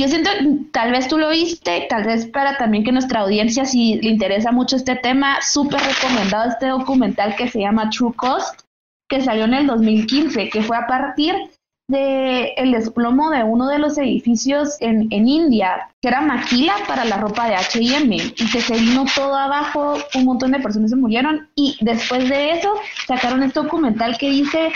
yo 0.00 0.08
siento, 0.08 0.30
tal 0.72 0.90
vez 0.90 1.06
tú 1.06 1.18
lo 1.18 1.30
viste, 1.30 1.86
tal 1.88 2.04
vez 2.04 2.26
para 2.26 2.56
también 2.56 2.82
que 2.82 2.92
nuestra 2.92 3.20
audiencia, 3.20 3.64
si 3.64 3.94
le 4.00 4.10
interesa 4.10 4.50
mucho 4.50 4.76
este 4.76 4.96
tema, 4.96 5.40
súper 5.40 5.80
recomendado 5.80 6.50
este 6.50 6.66
documental 6.66 7.36
que 7.36 7.48
se 7.48 7.60
llama 7.60 7.90
True 7.90 8.12
Cost, 8.14 8.62
que 9.08 9.20
salió 9.20 9.44
en 9.44 9.54
el 9.54 9.66
2015, 9.66 10.48
que 10.48 10.62
fue 10.62 10.76
a 10.76 10.86
partir 10.86 11.34
de 11.86 12.54
el 12.56 12.72
desplomo 12.72 13.30
de 13.30 13.44
uno 13.44 13.68
de 13.68 13.78
los 13.78 13.98
edificios 13.98 14.76
en, 14.80 15.06
en 15.12 15.28
India, 15.28 15.90
que 16.00 16.08
era 16.08 16.22
maquila 16.22 16.74
para 16.88 17.04
la 17.04 17.18
ropa 17.18 17.46
de 17.46 17.56
H&M 17.56 18.16
y 18.16 18.50
que 18.50 18.60
se 18.60 18.74
vino 18.74 19.04
todo 19.14 19.36
abajo, 19.36 19.96
un 20.14 20.24
montón 20.24 20.52
de 20.52 20.60
personas 20.60 20.90
se 20.90 20.96
murieron 20.96 21.50
y 21.54 21.76
después 21.82 22.28
de 22.28 22.52
eso 22.52 22.74
sacaron 23.06 23.42
este 23.42 23.60
documental 23.60 24.16
que 24.16 24.30
dice 24.30 24.72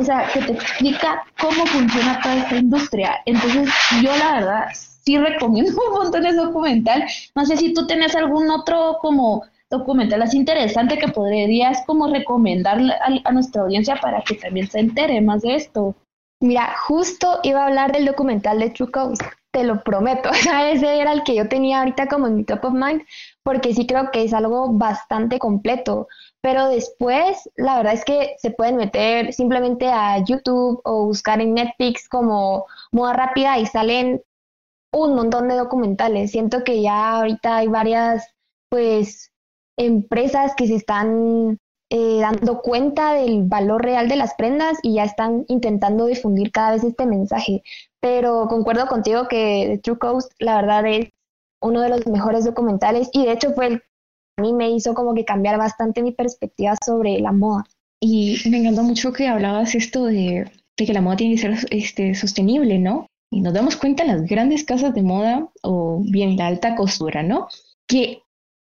o 0.00 0.04
sea, 0.04 0.26
que 0.32 0.40
te 0.40 0.52
explica 0.52 1.22
cómo 1.38 1.66
funciona 1.66 2.18
toda 2.22 2.36
esta 2.36 2.56
industria. 2.56 3.20
Entonces, 3.26 3.68
yo 4.02 4.16
la 4.16 4.32
verdad 4.32 4.64
sí 4.74 5.18
recomiendo 5.18 5.72
un 5.88 5.94
montón 5.94 6.24
ese 6.24 6.36
documental. 6.36 7.04
No 7.34 7.44
sé 7.44 7.56
si 7.58 7.74
tú 7.74 7.86
tienes 7.86 8.16
algún 8.16 8.50
otro 8.50 8.98
como 9.00 9.42
documental 9.68 10.22
así 10.22 10.36
interesante 10.36 10.98
que 10.98 11.08
podrías 11.08 11.84
como 11.86 12.08
recomendarle 12.12 12.92
a, 13.24 13.30
nuestra 13.30 13.62
audiencia 13.62 13.96
para 14.00 14.20
que 14.22 14.34
también 14.34 14.68
se 14.68 14.80
entere 14.80 15.20
más 15.20 15.42
de 15.42 15.54
esto. 15.54 15.94
Mira, 16.40 16.74
justo 16.76 17.38
iba 17.42 17.62
a 17.62 17.66
hablar 17.66 17.92
del 17.92 18.06
documental 18.06 18.58
de 18.58 18.70
True 18.70 18.90
Coast, 18.90 19.22
te 19.52 19.64
lo 19.64 19.82
prometo. 19.82 20.30
O 20.30 20.34
sea, 20.34 20.70
ese 20.70 20.98
era 20.98 21.12
el 21.12 21.22
que 21.22 21.36
yo 21.36 21.48
tenía 21.48 21.80
ahorita 21.80 22.08
como 22.08 22.26
en 22.26 22.36
mi 22.36 22.44
top 22.44 22.64
of 22.64 22.72
mind, 22.72 23.02
porque 23.42 23.74
sí 23.74 23.86
creo 23.86 24.10
que 24.10 24.24
es 24.24 24.34
algo 24.34 24.72
bastante 24.72 25.38
completo. 25.38 26.08
Pero 26.40 26.68
después, 26.68 27.48
la 27.56 27.76
verdad 27.76 27.94
es 27.94 28.04
que 28.04 28.34
se 28.38 28.50
pueden 28.50 28.76
meter 28.76 29.32
simplemente 29.32 29.86
a 29.88 30.18
YouTube 30.24 30.80
o 30.84 31.06
buscar 31.06 31.40
en 31.40 31.54
Netflix 31.54 32.08
como 32.08 32.66
moda 32.92 33.12
rápida 33.14 33.58
y 33.58 33.66
salen 33.66 34.22
un 34.92 35.14
montón 35.14 35.48
de 35.48 35.56
documentales. 35.56 36.32
Siento 36.32 36.64
que 36.64 36.82
ya 36.82 37.16
ahorita 37.16 37.58
hay 37.58 37.68
varias, 37.68 38.26
pues, 38.68 39.32
empresas 39.78 40.54
que 40.56 40.66
se 40.66 40.76
están 40.76 41.58
eh, 41.90 42.20
dando 42.20 42.60
cuenta 42.60 43.14
del 43.14 43.44
valor 43.44 43.82
real 43.82 44.08
de 44.08 44.16
las 44.16 44.34
prendas 44.34 44.78
y 44.82 44.94
ya 44.94 45.04
están 45.04 45.44
intentando 45.48 46.06
difundir 46.06 46.52
cada 46.52 46.72
vez 46.72 46.84
este 46.84 47.06
mensaje. 47.06 47.62
Pero 48.00 48.46
concuerdo 48.48 48.86
contigo 48.86 49.26
que 49.28 49.66
The 49.72 49.78
True 49.78 49.98
Coast, 49.98 50.32
la 50.38 50.56
verdad, 50.56 50.86
es 50.86 51.10
uno 51.60 51.80
de 51.80 51.88
los 51.88 52.06
mejores 52.06 52.44
documentales 52.44 53.10
y 53.12 53.24
de 53.24 53.32
hecho 53.32 53.52
fue 53.52 53.66
el 53.66 53.82
a 54.40 54.42
mí 54.42 54.54
me 54.54 54.70
hizo 54.70 54.94
como 54.94 55.14
que 55.14 55.26
cambiar 55.26 55.58
bastante 55.58 56.02
mi 56.02 56.12
perspectiva 56.12 56.74
sobre 56.82 57.20
la 57.20 57.30
moda. 57.30 57.64
Y 58.00 58.38
me 58.48 58.58
encantó 58.58 58.82
mucho 58.82 59.12
que 59.12 59.28
hablabas 59.28 59.74
esto 59.74 60.06
de, 60.06 60.50
que 60.76 60.92
la 60.94 61.02
moda 61.02 61.16
tiene 61.16 61.34
que 61.34 61.40
ser 61.42 61.68
este, 61.70 62.14
sostenible, 62.14 62.78
¿no? 62.78 63.06
Y 63.30 63.42
nos 63.42 63.52
damos 63.52 63.76
cuenta 63.76 64.02
en 64.02 64.08
las 64.08 64.22
grandes 64.22 64.64
casas 64.64 64.94
de 64.94 65.02
moda 65.02 65.50
o 65.62 66.00
bien 66.02 66.36
la 66.36 66.46
alta 66.46 66.74
costura, 66.74 67.22
¿no? 67.22 67.48
Que 67.86 68.22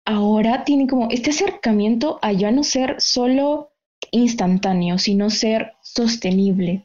ahora 0.07 0.65
tienen 0.65 0.87
como 0.87 1.09
este 1.11 1.31
acercamiento 1.31 2.21
a 2.23 2.33
ya 2.33 2.53
no 2.53 2.63
ser 2.63 2.95
solo 3.01 3.73
instantáneo, 4.13 4.99
sino 4.99 5.29
ser 5.29 5.73
sostenible. 5.83 6.85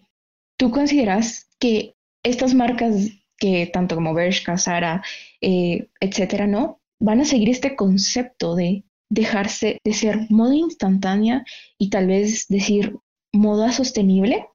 ¿Tú 0.57 0.71
consideras 0.71 1.47
que 1.59 1.93
estas 2.23 2.55
marcas 2.55 3.11
que 3.39 3.67
tanto 3.67 3.95
como 3.95 4.13
Bershka, 4.13 4.57
Zara, 4.57 5.01
eh, 5.41 5.87
etcétera, 5.99 6.47
¿no? 6.47 6.79
van 6.99 7.21
a 7.21 7.25
seguir 7.25 7.49
este 7.49 7.75
concepto 7.75 8.55
de 8.55 8.83
dejarse 9.09 9.79
de 9.83 9.93
ser 9.93 10.27
moda 10.29 10.55
instantánea 10.55 11.43
y 11.77 11.89
tal 11.89 12.07
vez 12.07 12.47
decir 12.47 12.97
moda 13.33 13.71
sostenible? 13.71 14.47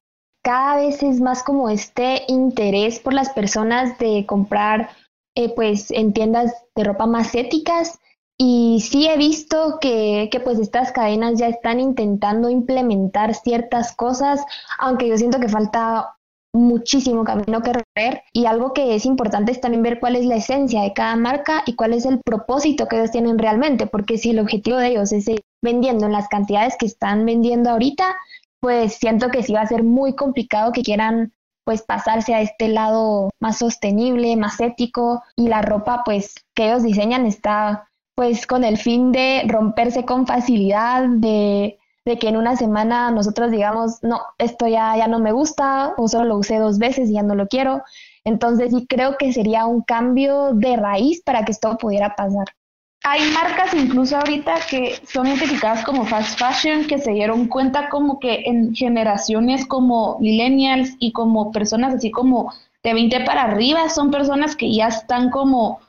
Cada 0.43 0.77
vez 0.77 1.01
es 1.01 1.19
más 1.19 1.43
como 1.43 1.69
este 1.69 2.21
interés 2.27 2.99
por 2.99 3.13
las 3.13 3.29
personas 3.29 3.97
de 3.97 4.25
comprar 4.25 4.89
eh, 5.35 5.53
pues 5.55 5.91
en 5.91 6.13
tiendas 6.13 6.53
de 6.75 6.83
ropa 6.83 7.07
más 7.07 7.33
éticas 7.35 7.99
y 8.37 8.79
sí 8.81 9.07
he 9.07 9.17
visto 9.17 9.79
que, 9.79 10.29
que, 10.29 10.41
pues 10.41 10.59
estas 10.59 10.91
cadenas 10.91 11.39
ya 11.39 11.47
están 11.47 11.79
intentando 11.79 12.49
implementar 12.49 13.33
ciertas 13.33 13.95
cosas, 13.95 14.43
aunque 14.77 15.07
yo 15.07 15.17
siento 15.17 15.39
que 15.39 15.47
falta 15.47 16.14
muchísimo 16.55 17.23
camino 17.23 17.61
que 17.61 17.73
recorrer 17.73 18.23
y 18.33 18.45
algo 18.45 18.73
que 18.73 18.95
es 18.95 19.05
importante 19.05 19.51
es 19.51 19.61
también 19.61 19.83
ver 19.83 19.99
cuál 19.99 20.15
es 20.15 20.25
la 20.25 20.37
esencia 20.37 20.81
de 20.81 20.93
cada 20.93 21.15
marca 21.15 21.63
y 21.65 21.75
cuál 21.75 21.93
es 21.93 22.05
el 22.05 22.19
propósito 22.21 22.87
que 22.87 22.97
ellos 22.97 23.11
tienen 23.11 23.37
realmente, 23.37 23.87
porque 23.87 24.17
si 24.17 24.31
el 24.31 24.39
objetivo 24.39 24.77
de 24.77 24.87
ellos 24.87 25.11
es 25.11 25.25
vendiendo 25.61 26.05
en 26.05 26.13
las 26.13 26.27
cantidades 26.27 26.75
que 26.77 26.85
están 26.85 27.25
vendiendo 27.25 27.69
ahorita, 27.69 28.15
pues 28.59 28.95
siento 28.95 29.29
que 29.29 29.43
sí 29.43 29.53
va 29.53 29.61
a 29.61 29.67
ser 29.67 29.83
muy 29.83 30.15
complicado 30.15 30.71
que 30.71 30.81
quieran 30.81 31.33
pues 31.65 31.81
pasarse 31.81 32.33
a 32.33 32.41
este 32.41 32.67
lado 32.67 33.29
más 33.39 33.57
sostenible, 33.57 34.35
más 34.37 34.61
ético 34.61 35.23
y 35.35 35.49
la 35.49 35.61
ropa 35.61 36.03
pues 36.05 36.35
que 36.53 36.67
ellos 36.67 36.83
diseñan 36.83 37.25
está 37.25 37.89
pues 38.15 38.47
con 38.47 38.63
el 38.63 38.77
fin 38.77 39.11
de 39.11 39.43
romperse 39.47 40.05
con 40.05 40.25
facilidad, 40.25 41.05
de 41.09 41.77
de 42.05 42.19
que 42.19 42.29
en 42.29 42.37
una 42.37 42.55
semana 42.55 43.09
nosotros 43.09 43.51
digamos, 43.51 44.03
no, 44.03 44.21
esto 44.37 44.67
ya, 44.67 44.95
ya 44.95 45.07
no 45.07 45.19
me 45.19 45.31
gusta 45.31 45.93
o 45.97 46.07
solo 46.07 46.25
lo 46.25 46.37
usé 46.37 46.57
dos 46.59 46.77
veces 46.77 47.09
y 47.09 47.13
ya 47.13 47.23
no 47.23 47.33
lo 47.33 47.47
quiero. 47.47 47.81
Entonces 48.23 48.71
sí 48.71 48.85
creo 48.87 49.17
que 49.17 49.33
sería 49.33 49.65
un 49.65 49.81
cambio 49.81 50.53
de 50.53 50.77
raíz 50.77 51.21
para 51.23 51.43
que 51.43 51.51
esto 51.51 51.75
pudiera 51.77 52.15
pasar. 52.15 52.45
Hay 53.03 53.21
marcas 53.31 53.73
incluso 53.73 54.17
ahorita 54.17 54.55
que 54.69 54.99
son 55.05 55.27
identificadas 55.27 55.83
como 55.83 56.05
fast 56.05 56.39
fashion 56.39 56.85
que 56.87 56.97
se 56.97 57.11
dieron 57.11 57.47
cuenta 57.47 57.89
como 57.89 58.19
que 58.19 58.43
en 58.45 58.73
generaciones 58.73 59.65
como 59.65 60.17
millennials 60.19 60.95
y 60.99 61.11
como 61.11 61.51
personas 61.51 61.93
así 61.93 62.09
como 62.09 62.51
de 62.83 62.93
20 62.93 63.21
para 63.25 63.43
arriba 63.43 63.89
son 63.89 64.09
personas 64.09 64.55
que 64.55 64.73
ya 64.73 64.87
están 64.87 65.29
como 65.29 65.79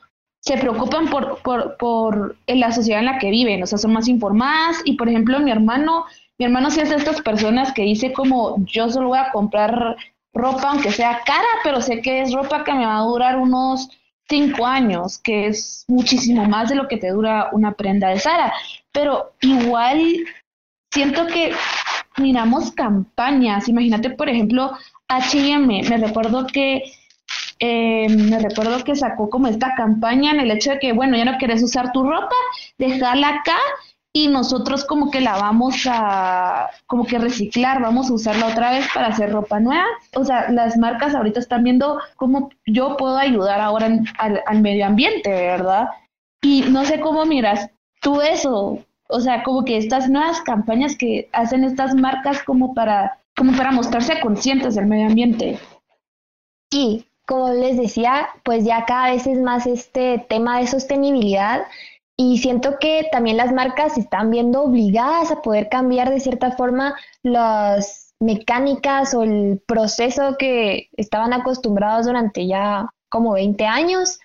se 0.47 0.57
preocupan 0.57 1.09
por, 1.09 1.41
por, 1.41 1.75
por 1.77 2.37
la 2.47 2.71
sociedad 2.71 3.01
en 3.01 3.07
la 3.07 3.19
que 3.19 3.29
viven, 3.29 3.61
o 3.61 3.65
sea, 3.67 3.77
son 3.77 3.91
más 3.91 4.07
informadas 4.07 4.81
y, 4.85 4.93
por 4.95 5.09
ejemplo, 5.09 5.39
mi 5.41 5.51
hermano, 5.51 6.05
mi 6.37 6.45
hermano 6.45 6.71
sí 6.71 6.79
es 6.79 6.89
de 6.89 6.95
estas 6.95 7.21
personas 7.21 7.73
que 7.73 7.81
dice 7.81 8.13
como, 8.13 8.55
yo 8.65 8.89
solo 8.89 9.09
voy 9.09 9.19
a 9.19 9.31
comprar 9.31 9.97
ropa, 10.33 10.69
aunque 10.69 10.91
sea 10.91 11.19
cara, 11.25 11.47
pero 11.63 11.81
sé 11.81 12.01
que 12.01 12.21
es 12.21 12.31
ropa 12.31 12.63
que 12.63 12.73
me 12.73 12.85
va 12.85 12.97
a 12.97 13.01
durar 13.01 13.37
unos 13.37 13.89
cinco 14.29 14.65
años, 14.65 15.17
que 15.17 15.47
es 15.47 15.83
muchísimo 15.89 16.45
más 16.45 16.69
de 16.69 16.75
lo 16.75 16.87
que 16.87 16.97
te 16.97 17.09
dura 17.09 17.49
una 17.51 17.73
prenda 17.73 18.09
de 18.09 18.19
Sara. 18.19 18.53
Pero 18.93 19.33
igual 19.41 20.01
siento 20.91 21.27
que 21.27 21.53
miramos 22.17 22.71
campañas. 22.71 23.67
Imagínate, 23.67 24.11
por 24.11 24.29
ejemplo, 24.29 24.71
HM. 25.09 25.67
Me 25.89 25.97
recuerdo 25.97 26.47
que 26.47 26.83
eh, 27.59 28.07
me 28.09 28.39
recuerdo 28.39 28.83
que 28.83 28.95
sacó 28.95 29.29
como 29.29 29.47
esta 29.47 29.75
campaña 29.75 30.31
en 30.31 30.39
el 30.39 30.51
hecho 30.51 30.71
de 30.71 30.79
que, 30.79 30.93
bueno, 30.93 31.17
ya 31.17 31.25
no 31.25 31.37
quieres 31.37 31.63
usar 31.63 31.91
tu 31.91 32.03
ropa, 32.03 32.35
déjala 32.77 33.29
acá 33.29 33.57
y 34.13 34.27
nosotros 34.27 34.85
como 34.85 35.11
que 35.11 35.21
la 35.21 35.37
vamos 35.37 35.85
a, 35.87 36.69
como 36.87 37.05
que 37.05 37.19
reciclar, 37.19 37.81
vamos 37.81 38.09
a 38.09 38.13
usarla 38.13 38.47
otra 38.47 38.71
vez 38.71 38.87
para 38.93 39.07
hacer 39.07 39.31
ropa 39.31 39.59
nueva. 39.59 39.85
O 40.15 40.23
sea, 40.23 40.49
las 40.49 40.77
marcas 40.77 41.13
ahorita 41.13 41.39
están 41.39 41.63
viendo 41.63 41.99
cómo 42.15 42.49
yo 42.65 42.97
puedo 42.97 43.17
ayudar 43.17 43.61
ahora 43.61 43.89
al, 44.17 44.41
al 44.45 44.61
medio 44.61 44.85
ambiente, 44.85 45.29
¿verdad? 45.29 45.89
Y 46.41 46.61
no 46.69 46.85
sé 46.85 46.99
cómo 46.99 47.25
miras 47.25 47.69
tú 48.01 48.21
eso, 48.21 48.79
o 49.09 49.19
sea, 49.19 49.43
como 49.43 49.63
que 49.63 49.77
estas 49.77 50.09
nuevas 50.09 50.41
campañas 50.41 50.95
que 50.95 51.29
hacen 51.31 51.63
estas 51.63 51.95
marcas 51.95 52.43
como 52.43 52.73
para, 52.73 53.19
como 53.35 53.55
para 53.55 53.71
mostrarse 53.71 54.19
conscientes 54.19 54.75
del 54.75 54.87
medio 54.87 55.07
ambiente. 55.07 55.59
Sí, 56.71 57.05
como 57.27 57.49
les 57.49 57.77
decía, 57.77 58.29
pues 58.43 58.65
ya 58.65 58.85
cada 58.85 59.11
vez 59.11 59.27
es 59.27 59.39
más 59.39 59.67
este 59.67 60.25
tema 60.29 60.59
de 60.59 60.67
sostenibilidad 60.67 61.63
y 62.15 62.39
siento 62.39 62.79
que 62.79 63.07
también 63.11 63.37
las 63.37 63.53
marcas 63.53 63.93
se 63.93 64.01
están 64.01 64.31
viendo 64.31 64.63
obligadas 64.63 65.29
a 65.29 65.41
poder 65.43 65.69
cambiar 65.69 66.09
de 66.09 66.19
cierta 66.19 66.51
forma 66.51 66.95
los, 67.21 68.07
mecánicas 68.19 69.13
o 69.13 69.23
el 69.23 69.61
proceso 69.65 70.37
que 70.37 70.89
estaban 70.97 71.33
acostumbrados 71.33 72.05
durante 72.05 72.47
ya 72.47 72.89
como 73.09 73.33
20 73.33 73.65
años, 73.65 74.19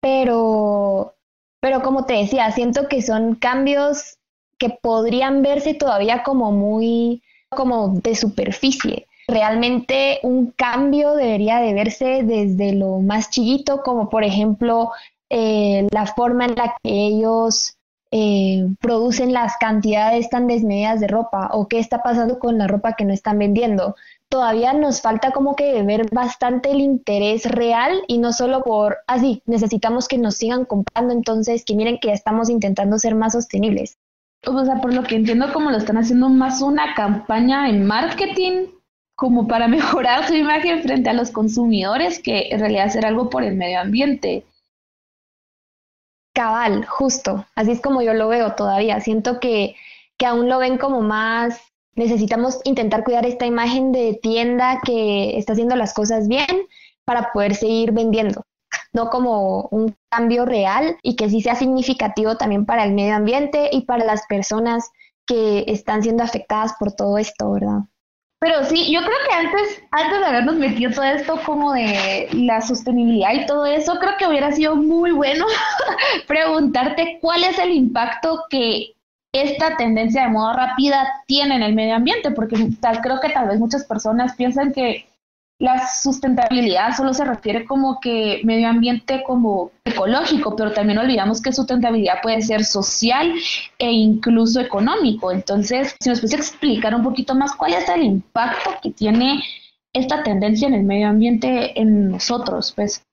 pero, 0.00 1.14
pero 1.60 1.82
como 1.82 2.06
te 2.06 2.14
decía, 2.14 2.50
siento 2.52 2.88
que 2.88 3.02
son 3.02 3.34
cambios 3.34 4.18
que 4.58 4.70
podrían 4.70 5.42
verse 5.42 5.74
todavía 5.74 6.22
como 6.22 6.52
muy 6.52 7.22
como 7.50 7.88
de 8.00 8.14
superficie. 8.14 9.06
Realmente 9.32 10.18
un 10.24 10.50
cambio 10.50 11.14
debería 11.14 11.58
de 11.58 11.72
verse 11.72 12.22
desde 12.22 12.74
lo 12.74 12.98
más 12.98 13.30
chiquito, 13.30 13.82
como 13.82 14.10
por 14.10 14.24
ejemplo 14.24 14.90
eh, 15.30 15.86
la 15.90 16.04
forma 16.04 16.44
en 16.44 16.54
la 16.54 16.76
que 16.82 17.06
ellos 17.06 17.78
eh, 18.10 18.68
producen 18.78 19.32
las 19.32 19.56
cantidades 19.56 20.28
tan 20.28 20.48
desmedidas 20.48 21.00
de 21.00 21.06
ropa 21.06 21.48
o 21.52 21.66
qué 21.66 21.78
está 21.78 22.02
pasando 22.02 22.38
con 22.38 22.58
la 22.58 22.66
ropa 22.66 22.92
que 22.92 23.06
no 23.06 23.14
están 23.14 23.38
vendiendo. 23.38 23.96
Todavía 24.28 24.74
nos 24.74 25.00
falta 25.00 25.30
como 25.30 25.56
que 25.56 25.82
ver 25.82 26.10
bastante 26.12 26.70
el 26.70 26.80
interés 26.80 27.46
real 27.46 28.02
y 28.08 28.18
no 28.18 28.34
solo 28.34 28.62
por, 28.62 28.98
así, 29.06 29.40
ah, 29.40 29.44
necesitamos 29.46 30.08
que 30.08 30.18
nos 30.18 30.36
sigan 30.36 30.66
comprando, 30.66 31.14
entonces 31.14 31.64
que 31.64 31.74
miren 31.74 31.98
que 31.98 32.08
ya 32.08 32.14
estamos 32.14 32.50
intentando 32.50 32.98
ser 32.98 33.14
más 33.14 33.32
sostenibles. 33.32 33.96
O 34.46 34.62
sea, 34.62 34.78
por 34.82 34.92
lo 34.92 35.04
que 35.04 35.16
entiendo, 35.16 35.50
como 35.54 35.70
lo 35.70 35.78
están 35.78 35.96
haciendo 35.96 36.28
más 36.28 36.60
una 36.60 36.94
campaña 36.94 37.70
en 37.70 37.86
marketing, 37.86 38.66
como 39.14 39.46
para 39.46 39.68
mejorar 39.68 40.26
su 40.26 40.34
imagen 40.34 40.82
frente 40.82 41.10
a 41.10 41.14
los 41.14 41.30
consumidores, 41.30 42.20
que 42.20 42.48
en 42.50 42.60
realidad 42.60 42.86
hacer 42.86 43.06
algo 43.06 43.30
por 43.30 43.42
el 43.42 43.56
medio 43.56 43.80
ambiente. 43.80 44.44
Cabal, 46.34 46.86
justo. 46.86 47.46
Así 47.54 47.72
es 47.72 47.80
como 47.80 48.02
yo 48.02 48.14
lo 48.14 48.28
veo 48.28 48.54
todavía. 48.54 49.00
Siento 49.00 49.38
que, 49.38 49.76
que 50.16 50.26
aún 50.26 50.48
lo 50.48 50.58
ven 50.58 50.78
como 50.78 51.02
más, 51.02 51.60
necesitamos 51.94 52.60
intentar 52.64 53.04
cuidar 53.04 53.26
esta 53.26 53.46
imagen 53.46 53.92
de 53.92 54.18
tienda 54.22 54.80
que 54.84 55.36
está 55.38 55.52
haciendo 55.52 55.76
las 55.76 55.92
cosas 55.92 56.28
bien 56.28 56.66
para 57.04 57.32
poder 57.32 57.54
seguir 57.54 57.92
vendiendo, 57.92 58.42
no 58.92 59.10
como 59.10 59.68
un 59.70 59.94
cambio 60.10 60.44
real 60.44 60.96
y 61.02 61.16
que 61.16 61.28
sí 61.28 61.42
sea 61.42 61.54
significativo 61.54 62.36
también 62.36 62.64
para 62.64 62.84
el 62.84 62.92
medio 62.92 63.14
ambiente 63.14 63.68
y 63.72 63.82
para 63.82 64.04
las 64.04 64.26
personas 64.26 64.90
que 65.26 65.64
están 65.68 66.02
siendo 66.02 66.22
afectadas 66.24 66.74
por 66.78 66.92
todo 66.92 67.18
esto, 67.18 67.52
¿verdad? 67.52 67.80
Pero 68.42 68.64
sí, 68.64 68.92
yo 68.92 68.98
creo 69.02 69.18
que 69.28 69.34
antes, 69.36 69.82
antes 69.92 70.18
de 70.18 70.26
habernos 70.26 70.56
metido 70.56 70.90
todo 70.90 71.04
esto 71.04 71.40
como 71.46 71.74
de 71.74 72.28
la 72.32 72.60
sostenibilidad 72.60 73.34
y 73.34 73.46
todo 73.46 73.66
eso, 73.66 74.00
creo 74.00 74.16
que 74.18 74.26
hubiera 74.26 74.50
sido 74.50 74.74
muy 74.74 75.12
bueno 75.12 75.46
preguntarte 76.26 77.18
cuál 77.20 77.44
es 77.44 77.56
el 77.60 77.70
impacto 77.70 78.42
que 78.50 78.94
esta 79.32 79.76
tendencia 79.76 80.24
de 80.24 80.30
moda 80.30 80.54
rápida 80.54 81.08
tiene 81.28 81.54
en 81.54 81.62
el 81.62 81.76
medio 81.76 81.94
ambiente, 81.94 82.32
porque 82.32 82.56
tal, 82.80 83.00
creo 83.00 83.20
que 83.20 83.28
tal 83.28 83.46
vez 83.46 83.60
muchas 83.60 83.84
personas 83.84 84.34
piensan 84.34 84.72
que 84.72 85.06
la 85.62 85.86
sustentabilidad 85.86 86.96
solo 86.96 87.14
se 87.14 87.24
refiere 87.24 87.64
como 87.64 88.00
que 88.00 88.40
medio 88.42 88.66
ambiente 88.66 89.22
como 89.22 89.70
ecológico, 89.84 90.56
pero 90.56 90.72
también 90.72 90.98
olvidamos 90.98 91.40
que 91.40 91.52
sustentabilidad 91.52 92.20
puede 92.20 92.42
ser 92.42 92.64
social 92.64 93.32
e 93.78 93.92
incluso 93.92 94.58
económico. 94.58 95.30
Entonces, 95.30 95.94
si 96.00 96.10
nos 96.10 96.20
puede 96.20 96.34
explicar 96.34 96.96
un 96.96 97.04
poquito 97.04 97.36
más 97.36 97.54
cuál 97.54 97.74
es 97.74 97.88
el 97.88 98.02
impacto 98.02 98.70
que 98.82 98.90
tiene 98.90 99.40
esta 99.92 100.24
tendencia 100.24 100.66
en 100.66 100.74
el 100.74 100.82
medio 100.82 101.06
ambiente 101.06 101.80
en 101.80 102.10
nosotros, 102.10 102.72
pues. 102.74 103.06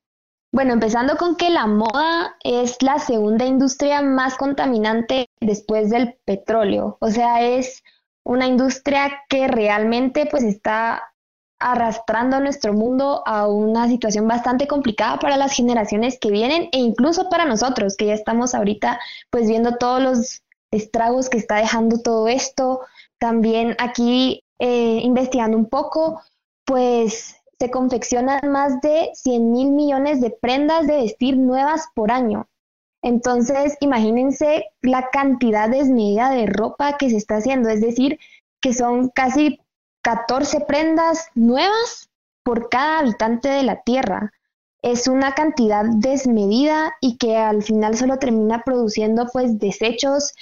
Bueno, 0.51 0.73
empezando 0.73 1.17
con 1.17 1.35
que 1.35 1.51
la 1.51 1.67
moda 1.67 2.35
es 2.43 2.81
la 2.81 2.97
segunda 2.97 3.45
industria 3.45 4.01
más 4.01 4.37
contaminante 4.37 5.27
después 5.39 5.91
del 5.91 6.15
petróleo. 6.25 6.97
O 6.99 7.11
sea, 7.11 7.43
es 7.43 7.83
una 8.23 8.47
industria 8.47 9.21
que 9.29 9.47
realmente 9.47 10.25
pues 10.25 10.43
está 10.43 11.08
arrastrando 11.59 12.39
nuestro 12.39 12.73
mundo 12.73 13.21
a 13.25 13.47
una 13.47 13.87
situación 13.87 14.27
bastante 14.27 14.67
complicada 14.67 15.19
para 15.19 15.37
las 15.37 15.53
generaciones 15.53 16.17
que 16.19 16.31
vienen 16.31 16.69
e 16.71 16.77
incluso 16.79 17.29
para 17.29 17.45
nosotros, 17.45 17.97
que 17.97 18.07
ya 18.07 18.13
estamos 18.13 18.55
ahorita 18.55 18.99
pues 19.29 19.47
viendo 19.47 19.75
todos 19.77 20.01
los 20.01 20.41
estragos 20.71 21.29
que 21.29 21.37
está 21.37 21.57
dejando 21.57 22.01
todo 22.01 22.27
esto. 22.27 22.81
También 23.19 23.75
aquí 23.79 24.43
eh, 24.59 24.99
investigando 25.03 25.57
un 25.57 25.67
poco, 25.67 26.21
pues 26.65 27.35
se 27.59 27.71
confeccionan 27.71 28.49
más 28.49 28.79
de 28.81 29.09
100 29.13 29.51
mil 29.51 29.71
millones 29.71 30.21
de 30.21 30.29
prendas 30.29 30.87
de 30.87 30.97
vestir 30.97 31.37
nuevas 31.37 31.87
por 31.93 32.11
año. 32.11 32.47
Entonces, 33.01 33.77
imagínense 33.79 34.65
la 34.81 35.09
cantidad 35.09 35.69
desmedida 35.69 36.31
de 36.31 36.45
ropa 36.45 36.97
que 36.97 37.09
se 37.09 37.17
está 37.17 37.37
haciendo, 37.37 37.69
es 37.69 37.81
decir, 37.81 38.19
que 38.61 38.73
son 38.73 39.09
casi 39.09 39.59
14 40.01 40.61
prendas 40.61 41.27
nuevas 41.35 42.09
por 42.43 42.69
cada 42.69 42.99
habitante 42.99 43.49
de 43.49 43.63
la 43.63 43.81
Tierra. 43.81 44.31
Es 44.81 45.07
una 45.07 45.33
cantidad 45.33 45.83
desmedida 45.85 46.93
y 47.01 47.17
que 47.17 47.37
al 47.37 47.63
final 47.63 47.97
solo 47.97 48.17
termina 48.17 48.63
produciendo 48.63 49.27
pues 49.31 49.59
desechos 49.59 50.33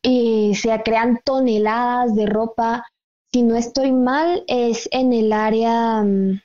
y 0.00 0.54
se 0.54 0.82
crean 0.82 1.20
toneladas 1.24 2.14
de 2.14 2.26
ropa. 2.26 2.86
Si 3.32 3.42
no 3.42 3.56
estoy 3.56 3.92
mal, 3.92 4.44
es 4.46 4.88
en 4.92 5.12
el 5.12 5.32
área 5.32 6.02
mm, 6.02 6.40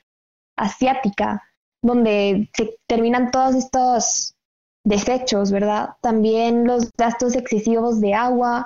asiática, 0.57 1.43
donde 1.81 2.49
se 2.53 2.77
terminan 2.85 3.31
todos 3.31 3.55
estos 3.55 4.35
desechos, 4.83 5.51
¿verdad? 5.51 5.91
También 6.01 6.65
los 6.65 6.91
gastos 6.97 7.35
excesivos 7.35 7.99
de 7.99 8.13
agua, 8.13 8.65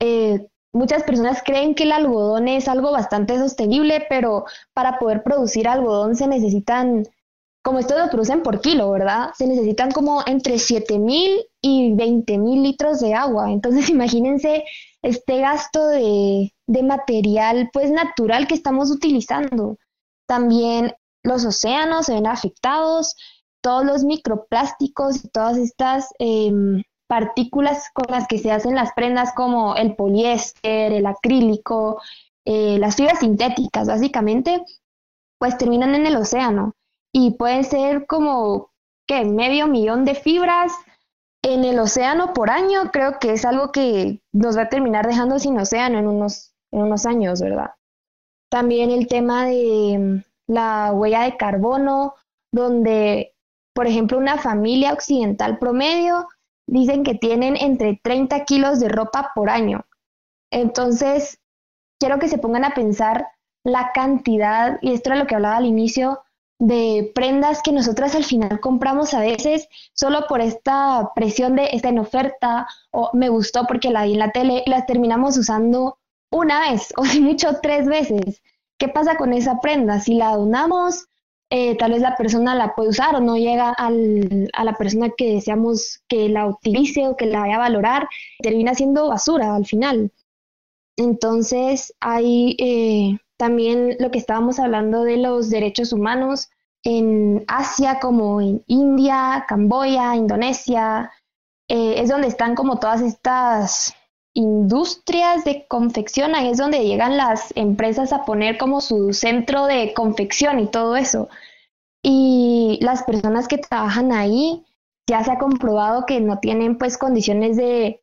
eh, 0.00 0.46
Muchas 0.72 1.02
personas 1.02 1.42
creen 1.44 1.74
que 1.74 1.84
el 1.84 1.92
algodón 1.92 2.48
es 2.48 2.68
algo 2.68 2.92
bastante 2.92 3.38
sostenible, 3.38 4.04
pero 4.08 4.44
para 4.74 4.98
poder 4.98 5.22
producir 5.22 5.66
algodón 5.66 6.14
se 6.14 6.26
necesitan, 6.26 7.04
como 7.62 7.78
esto 7.78 7.98
lo 7.98 8.10
producen 8.10 8.42
por 8.42 8.60
kilo, 8.60 8.90
¿verdad? 8.90 9.30
Se 9.36 9.46
necesitan 9.46 9.90
como 9.90 10.22
entre 10.26 10.58
7 10.58 10.98
mil 10.98 11.46
y 11.62 11.94
20 11.94 12.38
mil 12.38 12.62
litros 12.62 13.00
de 13.00 13.14
agua. 13.14 13.50
Entonces 13.50 13.88
imagínense 13.90 14.64
este 15.02 15.40
gasto 15.40 15.88
de, 15.88 16.52
de 16.66 16.82
material 16.82 17.70
pues 17.72 17.90
natural 17.90 18.46
que 18.46 18.54
estamos 18.54 18.90
utilizando. 18.90 19.78
También 20.26 20.94
los 21.22 21.44
océanos 21.44 22.06
se 22.06 22.14
ven 22.14 22.26
afectados, 22.26 23.16
todos 23.60 23.84
los 23.84 24.04
microplásticos 24.04 25.24
y 25.24 25.28
todas 25.28 25.56
estas 25.56 26.08
em, 26.18 26.82
partículas 27.08 27.90
con 27.92 28.04
las 28.10 28.28
que 28.28 28.38
se 28.38 28.52
hacen 28.52 28.76
las 28.76 28.92
prendas 28.92 29.32
como 29.34 29.74
el 29.74 29.96
poliéster, 29.96 30.92
el 30.92 31.06
acrílico, 31.06 32.00
eh, 32.44 32.78
las 32.78 32.96
fibras 32.96 33.20
sintéticas 33.20 33.88
básicamente, 33.88 34.62
pues 35.38 35.58
terminan 35.58 35.94
en 35.94 36.06
el 36.06 36.16
océano. 36.16 36.74
Y 37.12 37.32
pueden 37.32 37.64
ser 37.64 38.06
como 38.06 38.70
que 39.06 39.24
medio 39.24 39.66
millón 39.66 40.04
de 40.04 40.14
fibras 40.14 40.72
en 41.42 41.64
el 41.64 41.78
océano 41.78 42.34
por 42.34 42.50
año, 42.50 42.90
creo 42.92 43.18
que 43.18 43.32
es 43.32 43.44
algo 43.44 43.72
que 43.72 44.20
nos 44.32 44.56
va 44.58 44.62
a 44.62 44.68
terminar 44.68 45.06
dejando 45.06 45.38
sin 45.38 45.58
océano 45.58 45.98
en 45.98 46.06
unos, 46.06 46.54
en 46.70 46.82
unos 46.82 47.06
años, 47.06 47.40
¿verdad? 47.40 47.70
También 48.50 48.90
el 48.90 49.06
tema 49.06 49.46
de 49.46 49.98
mm, 49.98 50.52
la 50.52 50.92
huella 50.92 51.22
de 51.22 51.36
carbono, 51.38 52.14
donde, 52.52 53.34
por 53.74 53.86
ejemplo, 53.86 54.18
una 54.18 54.36
familia 54.36 54.92
occidental 54.92 55.58
promedio 55.58 56.26
dicen 56.68 57.02
que 57.02 57.14
tienen 57.14 57.56
entre 57.56 57.98
30 58.02 58.44
kilos 58.44 58.78
de 58.78 58.88
ropa 58.88 59.32
por 59.34 59.50
año. 59.50 59.86
Entonces, 60.50 61.40
quiero 61.98 62.18
que 62.18 62.28
se 62.28 62.38
pongan 62.38 62.64
a 62.64 62.74
pensar 62.74 63.26
la 63.64 63.90
cantidad, 63.92 64.78
y 64.80 64.92
esto 64.92 65.10
era 65.10 65.18
lo 65.18 65.26
que 65.26 65.34
hablaba 65.34 65.56
al 65.56 65.66
inicio, 65.66 66.20
de 66.60 67.12
prendas 67.14 67.62
que 67.62 67.72
nosotras 67.72 68.14
al 68.14 68.24
final 68.24 68.60
compramos 68.60 69.14
a 69.14 69.20
veces 69.20 69.68
solo 69.94 70.26
por 70.28 70.40
esta 70.40 71.12
presión 71.14 71.54
de 71.54 71.68
está 71.72 71.88
en 71.88 72.00
oferta 72.00 72.66
o 72.90 73.10
me 73.12 73.28
gustó 73.28 73.64
porque 73.66 73.90
la 73.90 74.04
vi 74.04 74.14
en 74.14 74.18
la 74.18 74.32
tele 74.32 74.64
y 74.66 74.70
las 74.70 74.84
terminamos 74.86 75.38
usando 75.38 75.98
una 76.32 76.70
vez 76.70 76.92
o 76.96 77.04
si 77.04 77.20
mucho 77.20 77.60
tres 77.62 77.86
veces. 77.86 78.42
¿Qué 78.76 78.88
pasa 78.88 79.16
con 79.16 79.32
esa 79.32 79.60
prenda? 79.60 80.00
Si 80.00 80.14
la 80.14 80.36
donamos, 80.36 81.07
eh, 81.50 81.76
tal 81.76 81.92
vez 81.92 82.02
la 82.02 82.16
persona 82.16 82.54
la 82.54 82.74
puede 82.74 82.90
usar 82.90 83.14
o 83.14 83.20
no 83.20 83.36
llega 83.36 83.70
al, 83.70 84.50
a 84.52 84.64
la 84.64 84.74
persona 84.74 85.10
que 85.16 85.34
deseamos 85.34 86.02
que 86.08 86.28
la 86.28 86.46
utilice 86.46 87.06
o 87.06 87.16
que 87.16 87.26
la 87.26 87.40
vaya 87.40 87.56
a 87.56 87.60
valorar, 87.60 88.08
termina 88.40 88.74
siendo 88.74 89.08
basura 89.08 89.54
al 89.54 89.66
final. 89.66 90.12
Entonces 90.96 91.94
hay 92.00 92.56
eh, 92.58 93.18
también 93.36 93.96
lo 94.00 94.10
que 94.10 94.18
estábamos 94.18 94.58
hablando 94.58 95.04
de 95.04 95.16
los 95.16 95.48
derechos 95.48 95.92
humanos 95.92 96.50
en 96.82 97.44
Asia 97.46 97.98
como 98.00 98.40
en 98.40 98.62
India, 98.66 99.44
Camboya, 99.48 100.16
Indonesia, 100.16 101.10
eh, 101.68 102.00
es 102.00 102.08
donde 102.08 102.28
están 102.28 102.54
como 102.54 102.78
todas 102.78 103.00
estas 103.00 103.94
industrias 104.38 105.44
de 105.44 105.66
confección, 105.66 106.36
ahí 106.36 106.50
es 106.50 106.58
donde 106.58 106.84
llegan 106.84 107.16
las 107.16 107.52
empresas 107.56 108.12
a 108.12 108.24
poner 108.24 108.56
como 108.56 108.80
su 108.80 109.12
centro 109.12 109.66
de 109.66 109.92
confección 109.94 110.60
y 110.60 110.68
todo 110.68 110.94
eso. 110.96 111.28
Y 112.04 112.78
las 112.80 113.02
personas 113.02 113.48
que 113.48 113.58
trabajan 113.58 114.12
ahí 114.12 114.64
ya 115.08 115.24
se 115.24 115.32
ha 115.32 115.38
comprobado 115.38 116.06
que 116.06 116.20
no 116.20 116.38
tienen 116.38 116.78
pues 116.78 116.98
condiciones 116.98 117.56
de, 117.56 118.00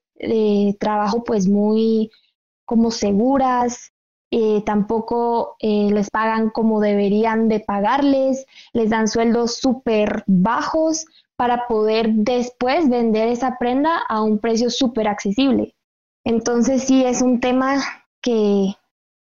trabajo 0.78 1.24
pues 1.24 1.48
muy 1.48 2.12
como 2.66 2.92
seguras 2.92 3.94
eh, 4.32 4.62
tampoco 4.66 5.56
eh, 5.60 5.90
les 5.92 6.10
pagan 6.10 6.50
como 6.50 6.82
deberían 6.82 7.48
de 7.48 7.62
pagarles, 7.62 8.46
les 8.74 8.90
dan 8.90 9.08
sueldos 9.08 9.56
súper 9.58 10.26
bajos 10.28 11.06
para 11.38 11.68
poder 11.68 12.10
después 12.12 12.90
vender 12.90 13.30
esa 13.30 13.58
prenda 13.58 14.00
a 14.10 14.22
un 14.22 14.40
precio 14.40 14.70
súper 14.70 15.08
accesible. 15.08 15.76
Entonces 16.26 16.84
sí 16.84 17.06
es 17.06 17.22
un 17.22 17.40
tema 17.40 17.82
que, 18.22 18.74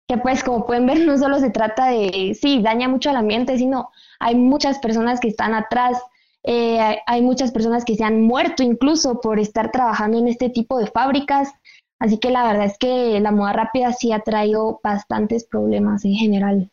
que 0.08 0.18
pues 0.18 0.44
como 0.44 0.66
pueden 0.66 0.86
ver 0.86 1.00
no 1.06 1.18
solo 1.18 1.40
se 1.40 1.50
trata 1.50 1.88
de, 1.88 2.38
sí, 2.40 2.62
daña 2.62 2.88
mucho 2.88 3.10
al 3.10 3.18
ambiente, 3.18 3.58
sino 3.58 3.90
hay 4.20 4.36
muchas 4.36 4.80
personas 4.80 5.20
que 5.20 5.28
están 5.28 5.54
atrás, 5.54 6.02
eh, 6.44 7.00
hay 7.08 7.22
muchas 7.22 7.52
personas 7.52 7.84
que 7.84 7.96
se 7.96 8.04
han 8.04 8.22
muerto 8.22 8.62
incluso 8.64 9.20
por 9.20 9.40
estar 9.40 9.72
trabajando 9.72 10.20
en 10.20 10.28
este 10.28 10.50
tipo 10.50 10.78
de 10.78 10.88
fábricas. 10.88 11.52
Así 12.00 12.20
que 12.20 12.30
la 12.30 12.46
verdad 12.46 12.66
es 12.66 12.78
que 12.78 13.20
la 13.20 13.32
moda 13.32 13.54
rápida 13.54 13.92
sí 13.94 14.12
ha 14.12 14.20
traído 14.20 14.80
bastantes 14.84 15.46
problemas 15.46 16.06
en 16.06 16.14
general. 16.14 16.72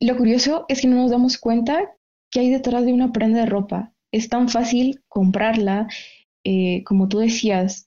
Lo 0.00 0.16
curioso 0.16 0.66
es 0.68 0.80
que 0.80 0.86
no 0.86 0.96
nos 0.96 1.10
damos 1.10 1.38
cuenta 1.38 1.96
que 2.30 2.40
hay 2.40 2.50
detrás 2.50 2.84
de 2.84 2.92
una 2.92 3.10
prenda 3.10 3.40
de 3.40 3.46
ropa. 3.46 3.92
Es 4.12 4.28
tan 4.28 4.48
fácil 4.48 5.02
comprarla, 5.08 5.88
eh, 6.44 6.84
como 6.84 7.08
tú 7.08 7.18
decías, 7.18 7.83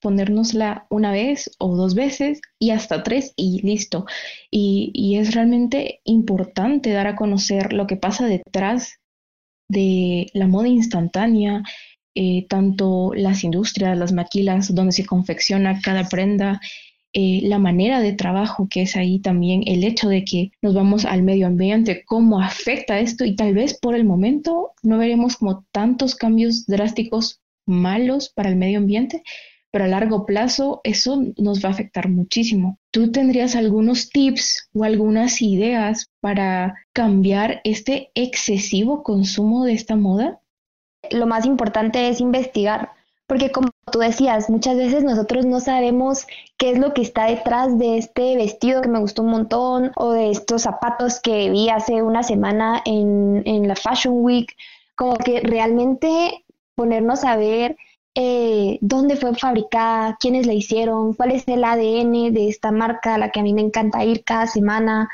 ponérnosla 0.00 0.86
una 0.90 1.12
vez 1.12 1.50
o 1.58 1.76
dos 1.76 1.94
veces 1.94 2.40
y 2.58 2.70
hasta 2.70 3.02
tres 3.02 3.32
y 3.36 3.60
listo. 3.62 4.06
Y, 4.50 5.16
es 5.18 5.34
realmente 5.34 6.00
importante 6.04 6.90
dar 6.90 7.06
a 7.08 7.16
conocer 7.16 7.72
lo 7.72 7.86
que 7.86 7.96
pasa 7.96 8.26
detrás 8.26 9.00
de 9.68 10.28
la 10.32 10.46
moda 10.46 10.68
instantánea, 10.68 11.62
eh, 12.14 12.46
tanto 12.48 13.12
las 13.14 13.44
industrias, 13.44 13.98
las 13.98 14.12
maquilas 14.12 14.74
donde 14.74 14.92
se 14.92 15.06
confecciona 15.06 15.80
cada 15.80 16.08
prenda, 16.08 16.60
eh, 17.14 17.40
la 17.44 17.58
manera 17.58 18.00
de 18.00 18.12
trabajo 18.12 18.68
que 18.70 18.82
es 18.82 18.94
ahí 18.94 19.18
también, 19.18 19.62
el 19.66 19.82
hecho 19.82 20.08
de 20.08 20.24
que 20.24 20.52
nos 20.60 20.74
vamos 20.74 21.04
al 21.06 21.22
medio 21.22 21.46
ambiente, 21.46 22.04
cómo 22.06 22.40
afecta 22.40 23.00
esto 23.00 23.24
y 23.24 23.34
tal 23.34 23.54
vez 23.54 23.78
por 23.78 23.94
el 23.94 24.04
momento 24.04 24.72
no 24.82 24.98
veremos 24.98 25.36
como 25.36 25.64
tantos 25.72 26.14
cambios 26.14 26.66
drásticos 26.66 27.40
malos 27.66 28.28
para 28.28 28.50
el 28.50 28.56
medio 28.56 28.78
ambiente, 28.78 29.22
pero 29.70 29.84
a 29.84 29.88
largo 29.88 30.24
plazo 30.24 30.80
eso 30.84 31.22
nos 31.36 31.62
va 31.62 31.68
a 31.68 31.72
afectar 31.72 32.08
muchísimo. 32.08 32.78
¿Tú 32.90 33.12
tendrías 33.12 33.54
algunos 33.54 34.10
tips 34.10 34.68
o 34.72 34.84
algunas 34.84 35.42
ideas 35.42 36.06
para 36.20 36.74
cambiar 36.92 37.60
este 37.64 38.10
excesivo 38.14 39.02
consumo 39.02 39.64
de 39.64 39.74
esta 39.74 39.96
moda? 39.96 40.40
Lo 41.10 41.26
más 41.26 41.44
importante 41.46 42.08
es 42.08 42.20
investigar, 42.20 42.92
porque 43.26 43.52
como 43.52 43.68
tú 43.92 43.98
decías, 43.98 44.48
muchas 44.48 44.76
veces 44.76 45.04
nosotros 45.04 45.44
no 45.44 45.60
sabemos 45.60 46.26
qué 46.56 46.70
es 46.70 46.78
lo 46.78 46.94
que 46.94 47.02
está 47.02 47.26
detrás 47.26 47.78
de 47.78 47.98
este 47.98 48.36
vestido 48.36 48.80
que 48.80 48.88
me 48.88 49.00
gustó 49.00 49.22
un 49.22 49.30
montón 49.30 49.92
o 49.96 50.12
de 50.12 50.30
estos 50.30 50.62
zapatos 50.62 51.20
que 51.20 51.50
vi 51.50 51.68
hace 51.68 52.02
una 52.02 52.22
semana 52.22 52.82
en, 52.86 53.42
en 53.44 53.68
la 53.68 53.76
Fashion 53.76 54.14
Week, 54.16 54.56
como 54.96 55.16
que 55.18 55.40
realmente 55.40 56.44
ponernos 56.74 57.24
a 57.24 57.36
ver 57.36 57.76
eh, 58.20 58.78
dónde 58.80 59.14
fue 59.14 59.32
fabricada, 59.36 60.16
quiénes 60.18 60.44
la 60.44 60.52
hicieron, 60.52 61.14
cuál 61.14 61.30
es 61.30 61.46
el 61.46 61.62
ADN 61.62 62.34
de 62.34 62.48
esta 62.48 62.72
marca 62.72 63.14
a 63.14 63.18
la 63.18 63.30
que 63.30 63.38
a 63.38 63.44
mí 63.44 63.54
me 63.54 63.60
encanta 63.60 64.04
ir 64.04 64.24
cada 64.24 64.48
semana. 64.48 65.08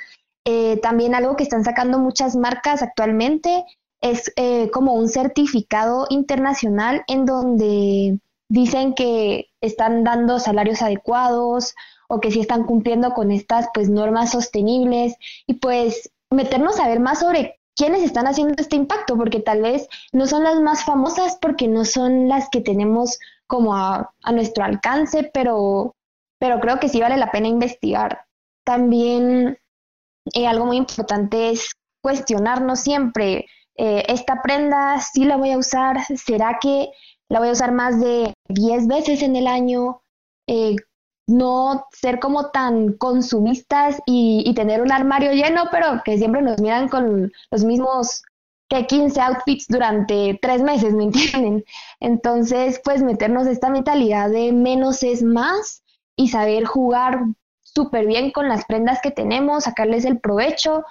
Eh, 0.47 0.79
también 0.79 1.15
algo 1.15 1.37
que 1.37 1.43
están 1.43 1.65
sacando 1.65 1.99
muchas 1.99 2.35
marcas 2.35 2.81
actualmente 2.83 3.67
es 4.01 4.33
eh, 4.37 4.71
como 4.71 4.95
un 4.95 5.09
certificado 5.09 6.07
internacional 6.09 7.05
en 7.07 7.27
donde 7.27 8.21
dicen 8.49 8.95
que 8.95 9.49
están 9.61 10.03
dando 10.03 10.39
salarios 10.39 10.81
adecuados 10.81 11.75
o 12.09 12.21
que 12.21 12.31
sí 12.31 12.41
están 12.41 12.65
cumpliendo 12.65 13.13
con 13.13 13.31
estas 13.33 13.69
pues 13.75 13.91
normas 13.91 14.31
sostenibles 14.31 15.15
y 15.47 15.55
pues 15.55 16.11
meternos 16.31 16.81
a 16.81 16.89
ver 16.89 17.01
más 17.01 17.19
sobre 17.21 17.61
quiénes 17.77 18.03
están 18.03 18.27
haciendo 18.27 18.55
este 18.59 18.77
impacto, 18.77 19.17
porque 19.17 19.41
tal 19.41 19.63
vez 19.63 19.89
no 20.13 20.27
son 20.27 20.45
las 20.45 20.61
más 20.61 20.85
famosas, 20.85 21.37
porque 21.41 21.69
no 21.69 21.85
son 21.85 22.29
las 22.29 22.49
que 22.51 22.61
tenemos 22.61 23.19
como 23.47 23.77
a, 23.77 24.13
nuestro 24.33 24.65
alcance, 24.65 25.31
pero, 25.33 25.95
pero 26.39 26.61
creo 26.61 26.79
que 26.79 26.89
sí 26.89 27.01
vale 27.01 27.17
la 27.17 27.31
pena 27.31 27.49
investigar. 27.49 28.27
También 28.65 29.59
eh, 30.33 30.47
algo 30.47 30.67
muy 30.67 30.77
importante 30.77 31.51
es 31.51 31.73
cuestionarnos 32.03 32.81
siempre, 32.81 33.47
eh, 33.77 34.05
esta 34.09 34.41
prenda 34.43 35.01
sí 35.01 35.25
la 35.25 35.37
voy 35.37 35.51
a 35.51 35.59
usar, 35.59 35.99
¿será 36.17 36.59
que 36.61 36.91
la 37.29 37.41
voy 37.41 37.49
a 37.49 37.53
usar 37.53 37.73
más 37.73 38.01
de 38.01 38.33
10 38.49 38.87
veces 38.87 39.23
en 39.23 39.37
el 39.37 39.47
año? 39.47 40.03
Eh, 40.47 40.77
no 41.27 41.87
ser 41.93 42.21
como 42.21 42.51
tan 42.51 42.95
consumistas 42.95 44.01
y, 44.07 44.53
tener 44.55 44.83
un 44.83 44.93
armario 44.93 45.33
lleno, 45.33 45.65
pero 45.71 46.03
que 46.05 46.19
siempre 46.19 46.43
nos 46.43 46.61
miran 46.61 46.89
con 46.89 47.33
los 47.51 47.65
mismos 47.65 48.23
que 48.69 48.87
15 48.87 49.21
outfits 49.21 49.67
durante 49.69 50.39
tres 50.41 50.63
meses, 50.63 50.95
¿me 50.95 51.05
entienden? 51.05 51.65
Entonces, 52.01 52.81
pues 52.85 53.03
meternos 53.03 53.47
esta 53.47 53.71
mentalidad 53.71 54.31
de 54.31 54.53
menos 54.53 55.03
es 55.03 55.23
más 55.23 55.83
y 56.17 56.29
saber 56.29 56.65
jugar 56.65 57.21
súper 57.63 58.07
bien 58.07 58.31
con 58.31 58.49
las 58.49 58.65
prendas 58.67 59.01
que 59.03 59.11
tenemos, 59.11 59.65
sacarles 59.65 60.05
el 60.05 60.21
provecho. 60.21 60.85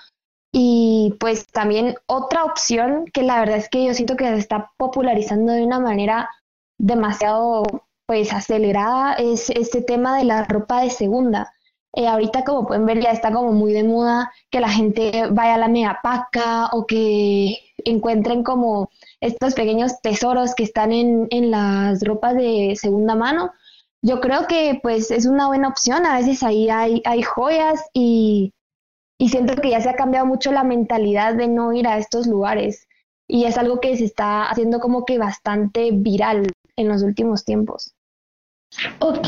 Y 0.52 1.16
pues 1.20 1.48
también 1.48 1.96
otra 2.06 2.44
opción 2.44 3.06
que 3.12 3.24
la 3.24 3.40
verdad 3.40 3.58
es 3.58 3.70
que 3.70 3.86
yo 3.86 3.94
siento 3.94 4.16
que 4.16 4.28
se 4.28 4.38
está 4.38 4.72
popularizando 4.78 5.52
de 5.52 5.64
una 5.64 5.80
manera 5.80 6.30
demasiado 6.78 7.64
pues 8.06 8.34
acelerada 8.34 9.14
es 9.14 9.50
este 9.50 9.82
tema 9.82 10.18
de 10.18 10.26
la 10.26 10.44
ropa 10.46 10.82
de 10.82 10.90
segunda. 10.90 11.54
Eh, 11.96 12.08
ahorita 12.08 12.44
como 12.44 12.66
pueden 12.66 12.86
ver 12.86 13.02
ya 13.02 13.12
está 13.12 13.32
como 13.32 13.52
muy 13.52 13.72
de 13.72 13.84
moda 13.84 14.32
que 14.50 14.60
la 14.60 14.70
gente 14.70 15.28
vaya 15.32 15.56
a 15.56 15.58
la 15.60 15.68
megapaca 15.68 16.68
o 16.74 16.88
que 16.88 17.58
encuentren 17.86 18.44
como 18.44 18.90
estos 19.22 19.54
pequeños 19.54 20.02
tesoros 20.02 20.56
que 20.56 20.64
están 20.64 20.92
en, 20.92 21.28
en 21.30 21.52
las 21.52 22.04
ropas 22.04 22.36
de 22.36 22.76
segunda 22.80 23.16
mano. 23.16 23.52
Yo 24.02 24.22
creo 24.22 24.48
que 24.48 24.80
pues 24.82 25.12
es 25.12 25.26
una 25.26 25.48
buena 25.48 25.70
opción, 25.70 26.06
a 26.06 26.18
veces 26.18 26.44
ahí 26.44 26.70
hay, 26.70 27.02
hay 27.06 27.22
joyas 27.22 27.84
y, 27.94 28.54
y 29.20 29.30
siento 29.30 29.56
que 29.62 29.70
ya 29.70 29.82
se 29.82 29.90
ha 29.90 29.96
cambiado 29.96 30.26
mucho 30.26 30.52
la 30.52 30.64
mentalidad 30.64 31.36
de 31.36 31.48
no 31.48 31.74
ir 31.74 31.88
a 31.88 31.98
estos 31.98 32.28
lugares 32.28 32.88
y 33.28 33.46
es 33.46 33.58
algo 33.58 33.80
que 33.80 33.96
se 33.98 34.06
está 34.06 34.46
haciendo 34.50 34.80
como 34.80 35.06
que 35.06 35.18
bastante 35.18 35.92
viral 35.92 36.52
en 36.76 36.88
los 36.88 37.04
últimos 37.04 37.46
tiempos. 37.46 37.94
Ok, 39.00 39.28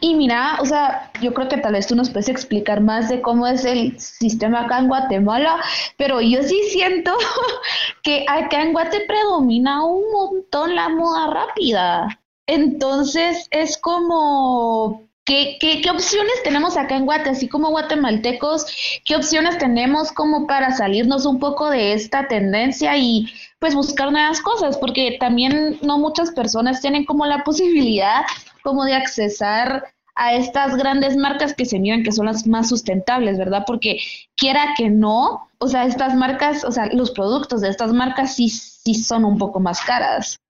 y 0.00 0.14
mira, 0.14 0.58
o 0.60 0.66
sea, 0.66 1.10
yo 1.22 1.32
creo 1.32 1.48
que 1.48 1.56
tal 1.56 1.72
vez 1.72 1.86
tú 1.86 1.94
nos 1.94 2.10
puedes 2.10 2.28
explicar 2.28 2.80
más 2.80 3.08
de 3.08 3.22
cómo 3.22 3.46
es 3.46 3.64
el 3.64 3.98
sistema 3.98 4.62
acá 4.62 4.78
en 4.78 4.88
Guatemala, 4.88 5.60
pero 5.96 6.20
yo 6.20 6.42
sí 6.42 6.60
siento 6.70 7.12
que 8.02 8.24
acá 8.28 8.62
en 8.62 8.72
Guate 8.72 9.00
predomina 9.06 9.84
un 9.84 10.10
montón 10.12 10.74
la 10.74 10.88
moda 10.90 11.28
rápida. 11.28 12.20
Entonces 12.46 13.48
es 13.50 13.78
como, 13.78 15.08
¿qué, 15.24 15.56
qué, 15.60 15.90
opciones 15.90 16.42
tenemos 16.44 16.76
acá 16.76 16.96
en 16.96 17.06
Guate? 17.06 17.30
Así 17.30 17.48
como 17.48 17.70
guatemaltecos, 17.70 18.66
¿qué 19.06 19.16
opciones 19.16 19.56
tenemos 19.58 20.12
como 20.12 20.46
para 20.46 20.72
salirnos 20.72 21.24
un 21.24 21.38
poco 21.38 21.70
de 21.70 21.94
esta 21.94 22.28
tendencia 22.28 22.96
y 22.98 23.32
pues 23.62 23.76
buscar 23.76 24.10
nuevas 24.10 24.40
cosas, 24.40 24.76
porque 24.76 25.18
también 25.20 25.78
no 25.82 25.96
muchas 25.96 26.32
personas 26.32 26.80
tienen 26.80 27.04
como 27.04 27.26
la 27.26 27.44
posibilidad 27.44 28.22
como 28.64 28.82
de 28.84 28.94
accesar 28.94 29.84
a 30.16 30.34
estas 30.34 30.76
grandes 30.76 31.16
marcas 31.16 31.54
que 31.54 31.64
se 31.64 31.78
miran 31.78 32.02
que 32.02 32.10
son 32.10 32.26
las 32.26 32.44
más 32.44 32.68
sustentables, 32.68 33.38
¿verdad? 33.38 33.62
Porque 33.64 34.00
quiera 34.36 34.74
que 34.76 34.90
no, 34.90 35.48
o 35.58 35.68
sea, 35.68 35.84
estas 35.84 36.16
marcas, 36.16 36.64
o 36.64 36.72
sea, 36.72 36.86
los 36.86 37.12
productos 37.12 37.60
de 37.60 37.68
estas 37.68 37.92
marcas 37.92 38.34
sí, 38.34 38.48
sí 38.48 38.94
son 38.94 39.24
un 39.24 39.38
poco 39.38 39.60
más 39.60 39.80
caras. 39.82 40.40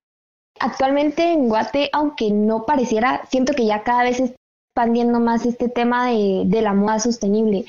Actualmente 0.59 1.33
en 1.33 1.49
Guate, 1.49 1.91
aunque 1.93 2.31
no 2.31 2.65
pareciera, 2.65 3.21
siento 3.29 3.53
que 3.53 3.67
ya 3.67 3.83
cada 3.83 4.05
vez 4.05 4.21
está 4.21 4.37
expandiendo 4.71 5.19
más 5.19 5.45
este 5.45 5.69
tema 5.69 6.07
de, 6.07 6.45
de 6.47 6.61
la 6.63 6.73
moda 6.73 6.97
sostenible. 6.97 7.65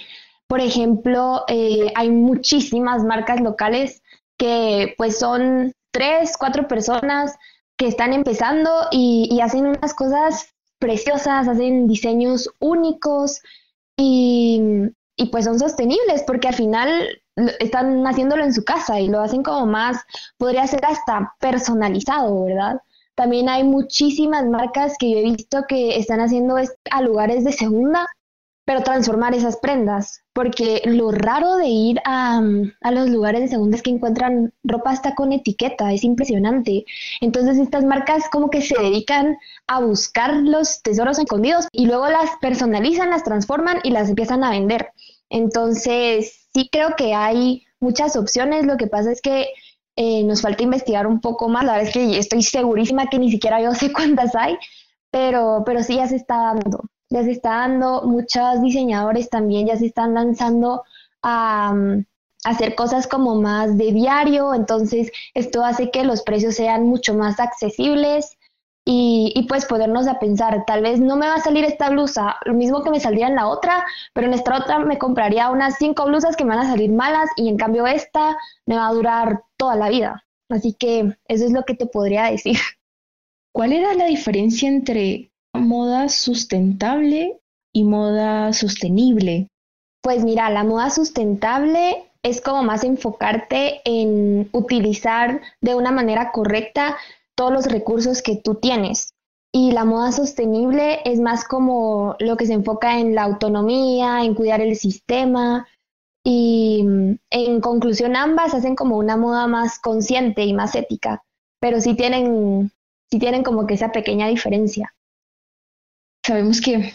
Por 0.48 0.62
ejemplo, 0.62 1.44
eh, 1.48 1.92
hay 1.96 2.08
muchísimas 2.08 3.04
marcas 3.04 3.42
locales 3.42 4.00
que 4.36 4.94
pues 4.96 5.18
son 5.18 5.72
tres, 5.92 6.36
cuatro 6.36 6.68
personas 6.68 7.36
que 7.76 7.86
están 7.86 8.12
empezando 8.12 8.70
y, 8.90 9.40
hacen 9.40 9.66
unas 9.66 9.94
cosas 9.94 10.54
preciosas, 10.78 11.48
hacen 11.48 11.86
diseños 11.86 12.50
únicos 12.58 13.40
y, 13.96 14.60
y, 15.16 15.26
pues 15.26 15.44
son 15.44 15.58
sostenibles 15.58 16.22
porque 16.26 16.48
al 16.48 16.54
final 16.54 17.22
están 17.58 18.06
haciéndolo 18.06 18.44
en 18.44 18.52
su 18.52 18.64
casa 18.64 19.00
y 19.00 19.08
lo 19.08 19.20
hacen 19.20 19.42
como 19.42 19.66
más, 19.66 20.02
podría 20.38 20.66
ser 20.66 20.84
hasta 20.84 21.34
personalizado, 21.40 22.44
¿verdad? 22.44 22.80
También 23.14 23.48
hay 23.48 23.64
muchísimas 23.64 24.44
marcas 24.46 24.94
que 24.98 25.10
yo 25.10 25.18
he 25.18 25.22
visto 25.22 25.64
que 25.68 25.96
están 25.98 26.20
haciendo 26.20 26.56
a 26.90 27.02
lugares 27.02 27.44
de 27.44 27.52
segunda 27.52 28.08
pero 28.64 28.82
transformar 28.82 29.34
esas 29.34 29.58
prendas, 29.58 30.22
porque 30.32 30.80
lo 30.86 31.10
raro 31.10 31.56
de 31.56 31.68
ir 31.68 32.00
a, 32.06 32.40
a, 32.80 32.90
los 32.92 33.10
lugares 33.10 33.42
de 33.42 33.48
segunda 33.48 33.76
es 33.76 33.82
que 33.82 33.90
encuentran 33.90 34.54
ropa 34.62 34.90
hasta 34.90 35.14
con 35.14 35.32
etiqueta, 35.32 35.92
es 35.92 36.02
impresionante. 36.02 36.84
Entonces 37.20 37.58
estas 37.58 37.84
marcas 37.84 38.24
como 38.30 38.48
que 38.48 38.62
se 38.62 38.80
dedican 38.80 39.36
a 39.66 39.80
buscar 39.80 40.34
los 40.36 40.82
tesoros 40.82 41.18
escondidos 41.18 41.66
y 41.72 41.86
luego 41.86 42.08
las 42.08 42.30
personalizan, 42.40 43.10
las 43.10 43.24
transforman 43.24 43.80
y 43.82 43.90
las 43.90 44.08
empiezan 44.08 44.42
a 44.44 44.50
vender. 44.50 44.92
Entonces 45.28 46.48
sí 46.54 46.68
creo 46.72 46.96
que 46.96 47.14
hay 47.14 47.64
muchas 47.80 48.16
opciones, 48.16 48.64
lo 48.66 48.78
que 48.78 48.86
pasa 48.86 49.12
es 49.12 49.20
que 49.20 49.48
eh, 49.96 50.24
nos 50.24 50.40
falta 50.40 50.62
investigar 50.62 51.06
un 51.06 51.20
poco 51.20 51.48
más, 51.48 51.64
la 51.64 51.72
verdad 51.72 51.88
es 51.88 51.94
que 51.94 52.18
estoy 52.18 52.42
segurísima 52.42 53.06
que 53.08 53.18
ni 53.18 53.30
siquiera 53.30 53.60
yo 53.60 53.74
sé 53.74 53.92
cuántas 53.92 54.34
hay, 54.34 54.56
pero, 55.10 55.62
pero 55.66 55.82
sí 55.82 55.96
ya 55.96 56.08
se 56.08 56.16
está 56.16 56.54
dando 56.54 56.84
ya 57.14 57.22
se 57.22 57.30
está 57.30 57.50
dando, 57.50 58.02
muchos 58.02 58.60
diseñadores 58.60 59.30
también 59.30 59.68
ya 59.68 59.76
se 59.76 59.86
están 59.86 60.14
lanzando 60.14 60.82
a, 61.22 61.72
mm, 61.72 62.04
hacer 62.44 62.74
cosas 62.74 63.06
como 63.06 63.36
más 63.36 63.78
de 63.78 63.92
diario, 63.92 64.52
entonces 64.52 65.12
esto 65.32 65.64
hace 65.64 65.90
que 65.90 66.02
los 66.04 66.22
precios 66.22 66.56
sean 66.56 66.86
mucho 66.86 67.14
más 67.14 67.38
accesibles 67.38 68.36
y, 68.84 69.32
y, 69.34 69.44
pues 69.46 69.64
podernos 69.64 70.08
a 70.08 70.18
pensar, 70.18 70.64
tal 70.66 70.82
vez 70.82 71.00
no 71.00 71.16
me 71.16 71.26
va 71.28 71.36
a 71.36 71.40
salir 71.40 71.64
esta 71.64 71.88
blusa, 71.88 72.36
lo 72.44 72.52
mismo 72.52 72.82
que 72.82 72.90
me 72.90 73.00
saldría 73.00 73.28
en 73.28 73.36
la 73.36 73.46
otra, 73.48 73.86
pero 74.12 74.26
en 74.26 74.34
esta 74.34 74.58
otra 74.58 74.80
me 74.80 74.98
compraría 74.98 75.50
unas 75.50 75.76
cinco 75.78 76.04
blusas 76.06 76.36
que 76.36 76.44
me 76.44 76.54
van 76.56 76.66
a 76.66 76.70
salir 76.70 76.92
malas 76.92 77.30
y 77.36 77.48
en 77.48 77.56
cambio 77.56 77.86
esta 77.86 78.36
me 78.66 78.76
va 78.76 78.88
a 78.88 78.92
durar 78.92 79.44
toda 79.56 79.76
la 79.76 79.88
vida. 79.88 80.24
Así 80.50 80.74
que 80.74 81.16
eso 81.28 81.44
es 81.46 81.52
lo 81.52 81.64
que 81.64 81.74
te 81.74 81.86
podría 81.86 82.24
decir. 82.24 82.58
¿Cuál 83.52 83.72
era 83.72 83.94
la 83.94 84.06
diferencia 84.06 84.68
entre 84.68 85.30
moda 85.54 86.08
sustentable 86.08 87.40
y 87.72 87.84
moda 87.84 88.52
sostenible? 88.52 89.48
Pues 90.02 90.24
mira, 90.24 90.50
la 90.50 90.64
moda 90.64 90.90
sustentable 90.90 92.10
es 92.22 92.40
como 92.40 92.62
más 92.62 92.84
enfocarte 92.84 93.80
en 93.84 94.48
utilizar 94.52 95.40
de 95.60 95.74
una 95.74 95.92
manera 95.92 96.32
correcta 96.32 96.96
todos 97.34 97.52
los 97.52 97.66
recursos 97.66 98.22
que 98.22 98.36
tú 98.36 98.56
tienes. 98.56 99.14
Y 99.52 99.70
la 99.72 99.84
moda 99.84 100.10
sostenible 100.10 101.00
es 101.04 101.20
más 101.20 101.44
como 101.44 102.16
lo 102.18 102.36
que 102.36 102.46
se 102.46 102.54
enfoca 102.54 102.98
en 102.98 103.14
la 103.14 103.22
autonomía, 103.22 104.24
en 104.24 104.34
cuidar 104.34 104.60
el 104.60 104.76
sistema. 104.76 105.66
Y 106.24 106.84
en 107.30 107.60
conclusión, 107.60 108.16
ambas 108.16 108.54
hacen 108.54 108.74
como 108.74 108.96
una 108.96 109.16
moda 109.16 109.46
más 109.46 109.78
consciente 109.78 110.44
y 110.44 110.54
más 110.54 110.74
ética, 110.74 111.22
pero 111.60 111.80
sí 111.80 111.94
tienen, 111.94 112.72
sí 113.10 113.18
tienen 113.18 113.42
como 113.42 113.66
que 113.66 113.74
esa 113.74 113.92
pequeña 113.92 114.28
diferencia. 114.28 114.94
Sabemos 116.26 116.62
que 116.62 116.94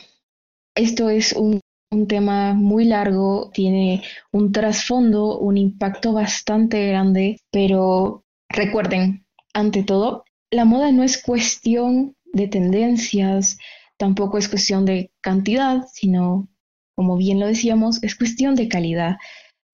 esto 0.75 1.11
es 1.11 1.33
un, 1.33 1.61
tema 2.07 2.53
muy 2.55 2.85
largo, 2.85 3.51
tiene 3.53 4.01
un 4.31 4.51
trasfondo, 4.51 5.37
un 5.37 5.57
impacto 5.57 6.13
bastante 6.13 6.87
grande, 6.87 7.39
pero 7.51 8.23
recuerden, 8.49 9.25
ante 9.53 9.83
todo, 9.83 10.23
la 10.51 10.65
moda 10.65 10.91
no 10.91 11.03
es 11.03 11.21
cuestión 11.21 12.15
de 12.33 12.47
tendencias, 12.47 13.59
tampoco 13.97 14.39
es 14.39 14.49
cuestión 14.49 14.85
de 14.85 15.11
cantidad, 15.21 15.85
sino, 15.93 16.47
como 16.95 17.15
bien 17.15 17.39
lo 17.39 17.45
decíamos, 17.45 18.01
es 18.03 18.15
cuestión 18.15 18.55
de 18.55 18.67
calidad. 18.67 19.17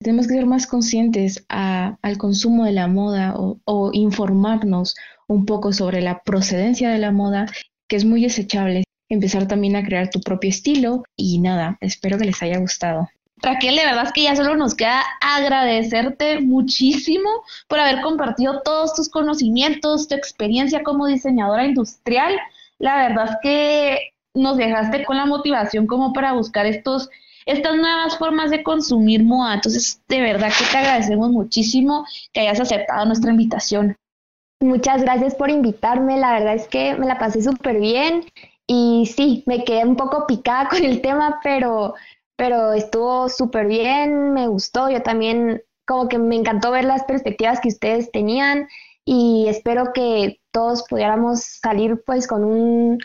Tenemos 0.02 0.26
que 0.26 0.34
ser 0.34 0.46
más 0.46 0.66
conscientes 0.66 1.46
al 1.48 2.18
consumo 2.18 2.64
de 2.64 2.72
la 2.72 2.88
moda 2.88 3.34
o 3.36 3.90
informarnos 3.94 4.96
un 5.28 5.46
poco 5.46 5.72
sobre 5.72 6.02
la 6.02 6.22
procedencia 6.22 6.90
de 6.90 6.98
la 6.98 7.12
moda, 7.12 7.46
que 7.88 7.96
es 7.96 8.04
muy 8.04 8.22
desechable 8.22 8.86
empezar 9.08 9.46
también 9.46 9.76
a 9.76 9.84
crear 9.84 10.10
tu 10.10 10.20
propio 10.20 10.50
estilo 10.50 11.04
y 11.16 11.38
nada, 11.38 11.78
espero 11.80 12.18
que 12.18 12.24
les 12.24 12.42
haya 12.42 12.58
gustado. 12.58 13.08
Raquel, 13.38 13.76
de 13.76 13.84
verdad 13.84 14.04
es 14.06 14.12
que 14.12 14.22
ya 14.22 14.34
solo 14.34 14.56
nos 14.56 14.74
queda 14.74 15.02
agradecerte 15.20 16.40
muchísimo 16.40 17.28
por 17.68 17.78
haber 17.78 18.00
compartido 18.00 18.62
todos 18.62 18.94
tus 18.94 19.10
conocimientos, 19.10 20.08
tu 20.08 20.14
experiencia 20.14 20.82
como 20.82 21.06
diseñadora 21.06 21.66
industrial. 21.66 22.38
La 22.78 22.96
verdad 22.96 23.30
es 23.30 23.36
que 23.42 23.98
nos 24.34 24.56
dejaste 24.56 25.04
con 25.04 25.18
la 25.18 25.26
motivación 25.26 25.86
como 25.86 26.12
para 26.12 26.32
buscar 26.32 26.66
estos 26.66 27.10
estas 27.46 27.76
nuevas 27.76 28.18
formas 28.18 28.50
de 28.50 28.64
consumir 28.64 29.22
moda. 29.22 29.54
Entonces, 29.54 30.02
de 30.08 30.20
verdad 30.20 30.52
que 30.58 30.64
te 30.64 30.78
agradecemos 30.78 31.30
muchísimo 31.30 32.04
que 32.32 32.40
hayas 32.40 32.58
aceptado 32.58 33.06
nuestra 33.06 33.30
invitación. 33.30 33.96
Muchas 34.60 35.02
gracias 35.02 35.34
por 35.36 35.50
invitarme, 35.50 36.18
la 36.18 36.32
verdad 36.32 36.54
es 36.54 36.66
que 36.66 36.94
me 36.96 37.06
la 37.06 37.18
pasé 37.18 37.42
súper 37.42 37.78
bien 37.78 38.24
y 38.66 39.06
sí, 39.06 39.44
me 39.46 39.64
quedé 39.64 39.84
un 39.84 39.96
poco 39.96 40.26
picada 40.26 40.68
con 40.70 40.84
el 40.84 41.00
tema, 41.00 41.40
pero, 41.42 41.94
pero 42.36 42.72
estuvo 42.72 43.28
súper 43.28 43.66
bien, 43.66 44.32
me 44.32 44.48
gustó. 44.48 44.90
Yo 44.90 45.02
también 45.02 45.62
como 45.86 46.08
que 46.08 46.18
me 46.18 46.36
encantó 46.36 46.70
ver 46.72 46.84
las 46.84 47.04
perspectivas 47.04 47.60
que 47.60 47.68
ustedes 47.68 48.10
tenían 48.10 48.68
y 49.04 49.46
espero 49.48 49.92
que 49.92 50.40
todos 50.50 50.84
pudiéramos 50.88 51.42
salir 51.42 52.02
pues 52.04 52.26
con 52.26 52.44
un 52.44 52.98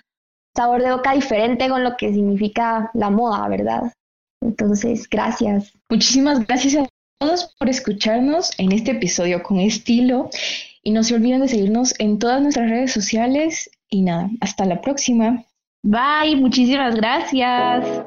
sabor 0.56 0.82
de 0.82 0.92
boca 0.92 1.14
diferente 1.14 1.70
con 1.70 1.84
lo 1.84 1.96
que 1.96 2.12
significa 2.12 2.90
la 2.94 3.12
moda, 3.12 3.48
¿verdad? 3.48 3.94
Entonces, 4.42 5.08
gracias. 5.08 5.72
Muchísimas 5.90 6.46
gracias 6.48 6.76
a 6.76 6.88
todos 7.20 7.54
por 7.60 7.70
escucharnos 7.70 8.52
en 8.58 8.72
este 8.72 8.92
episodio 8.92 9.44
con 9.44 9.60
estilo 9.60 10.32
y 10.82 10.90
no 10.90 11.04
se 11.04 11.14
olviden 11.14 11.42
de 11.42 11.48
seguirnos 11.48 11.94
en 12.00 12.18
todas 12.18 12.42
nuestras 12.42 12.70
redes 12.70 12.92
sociales 12.92 13.70
y 13.88 14.02
nada, 14.02 14.32
hasta 14.42 14.66
la 14.66 14.82
próxima. 14.82 15.46
Bye, 15.84 16.36
muchísimas 16.36 16.96
gracias. 16.96 18.04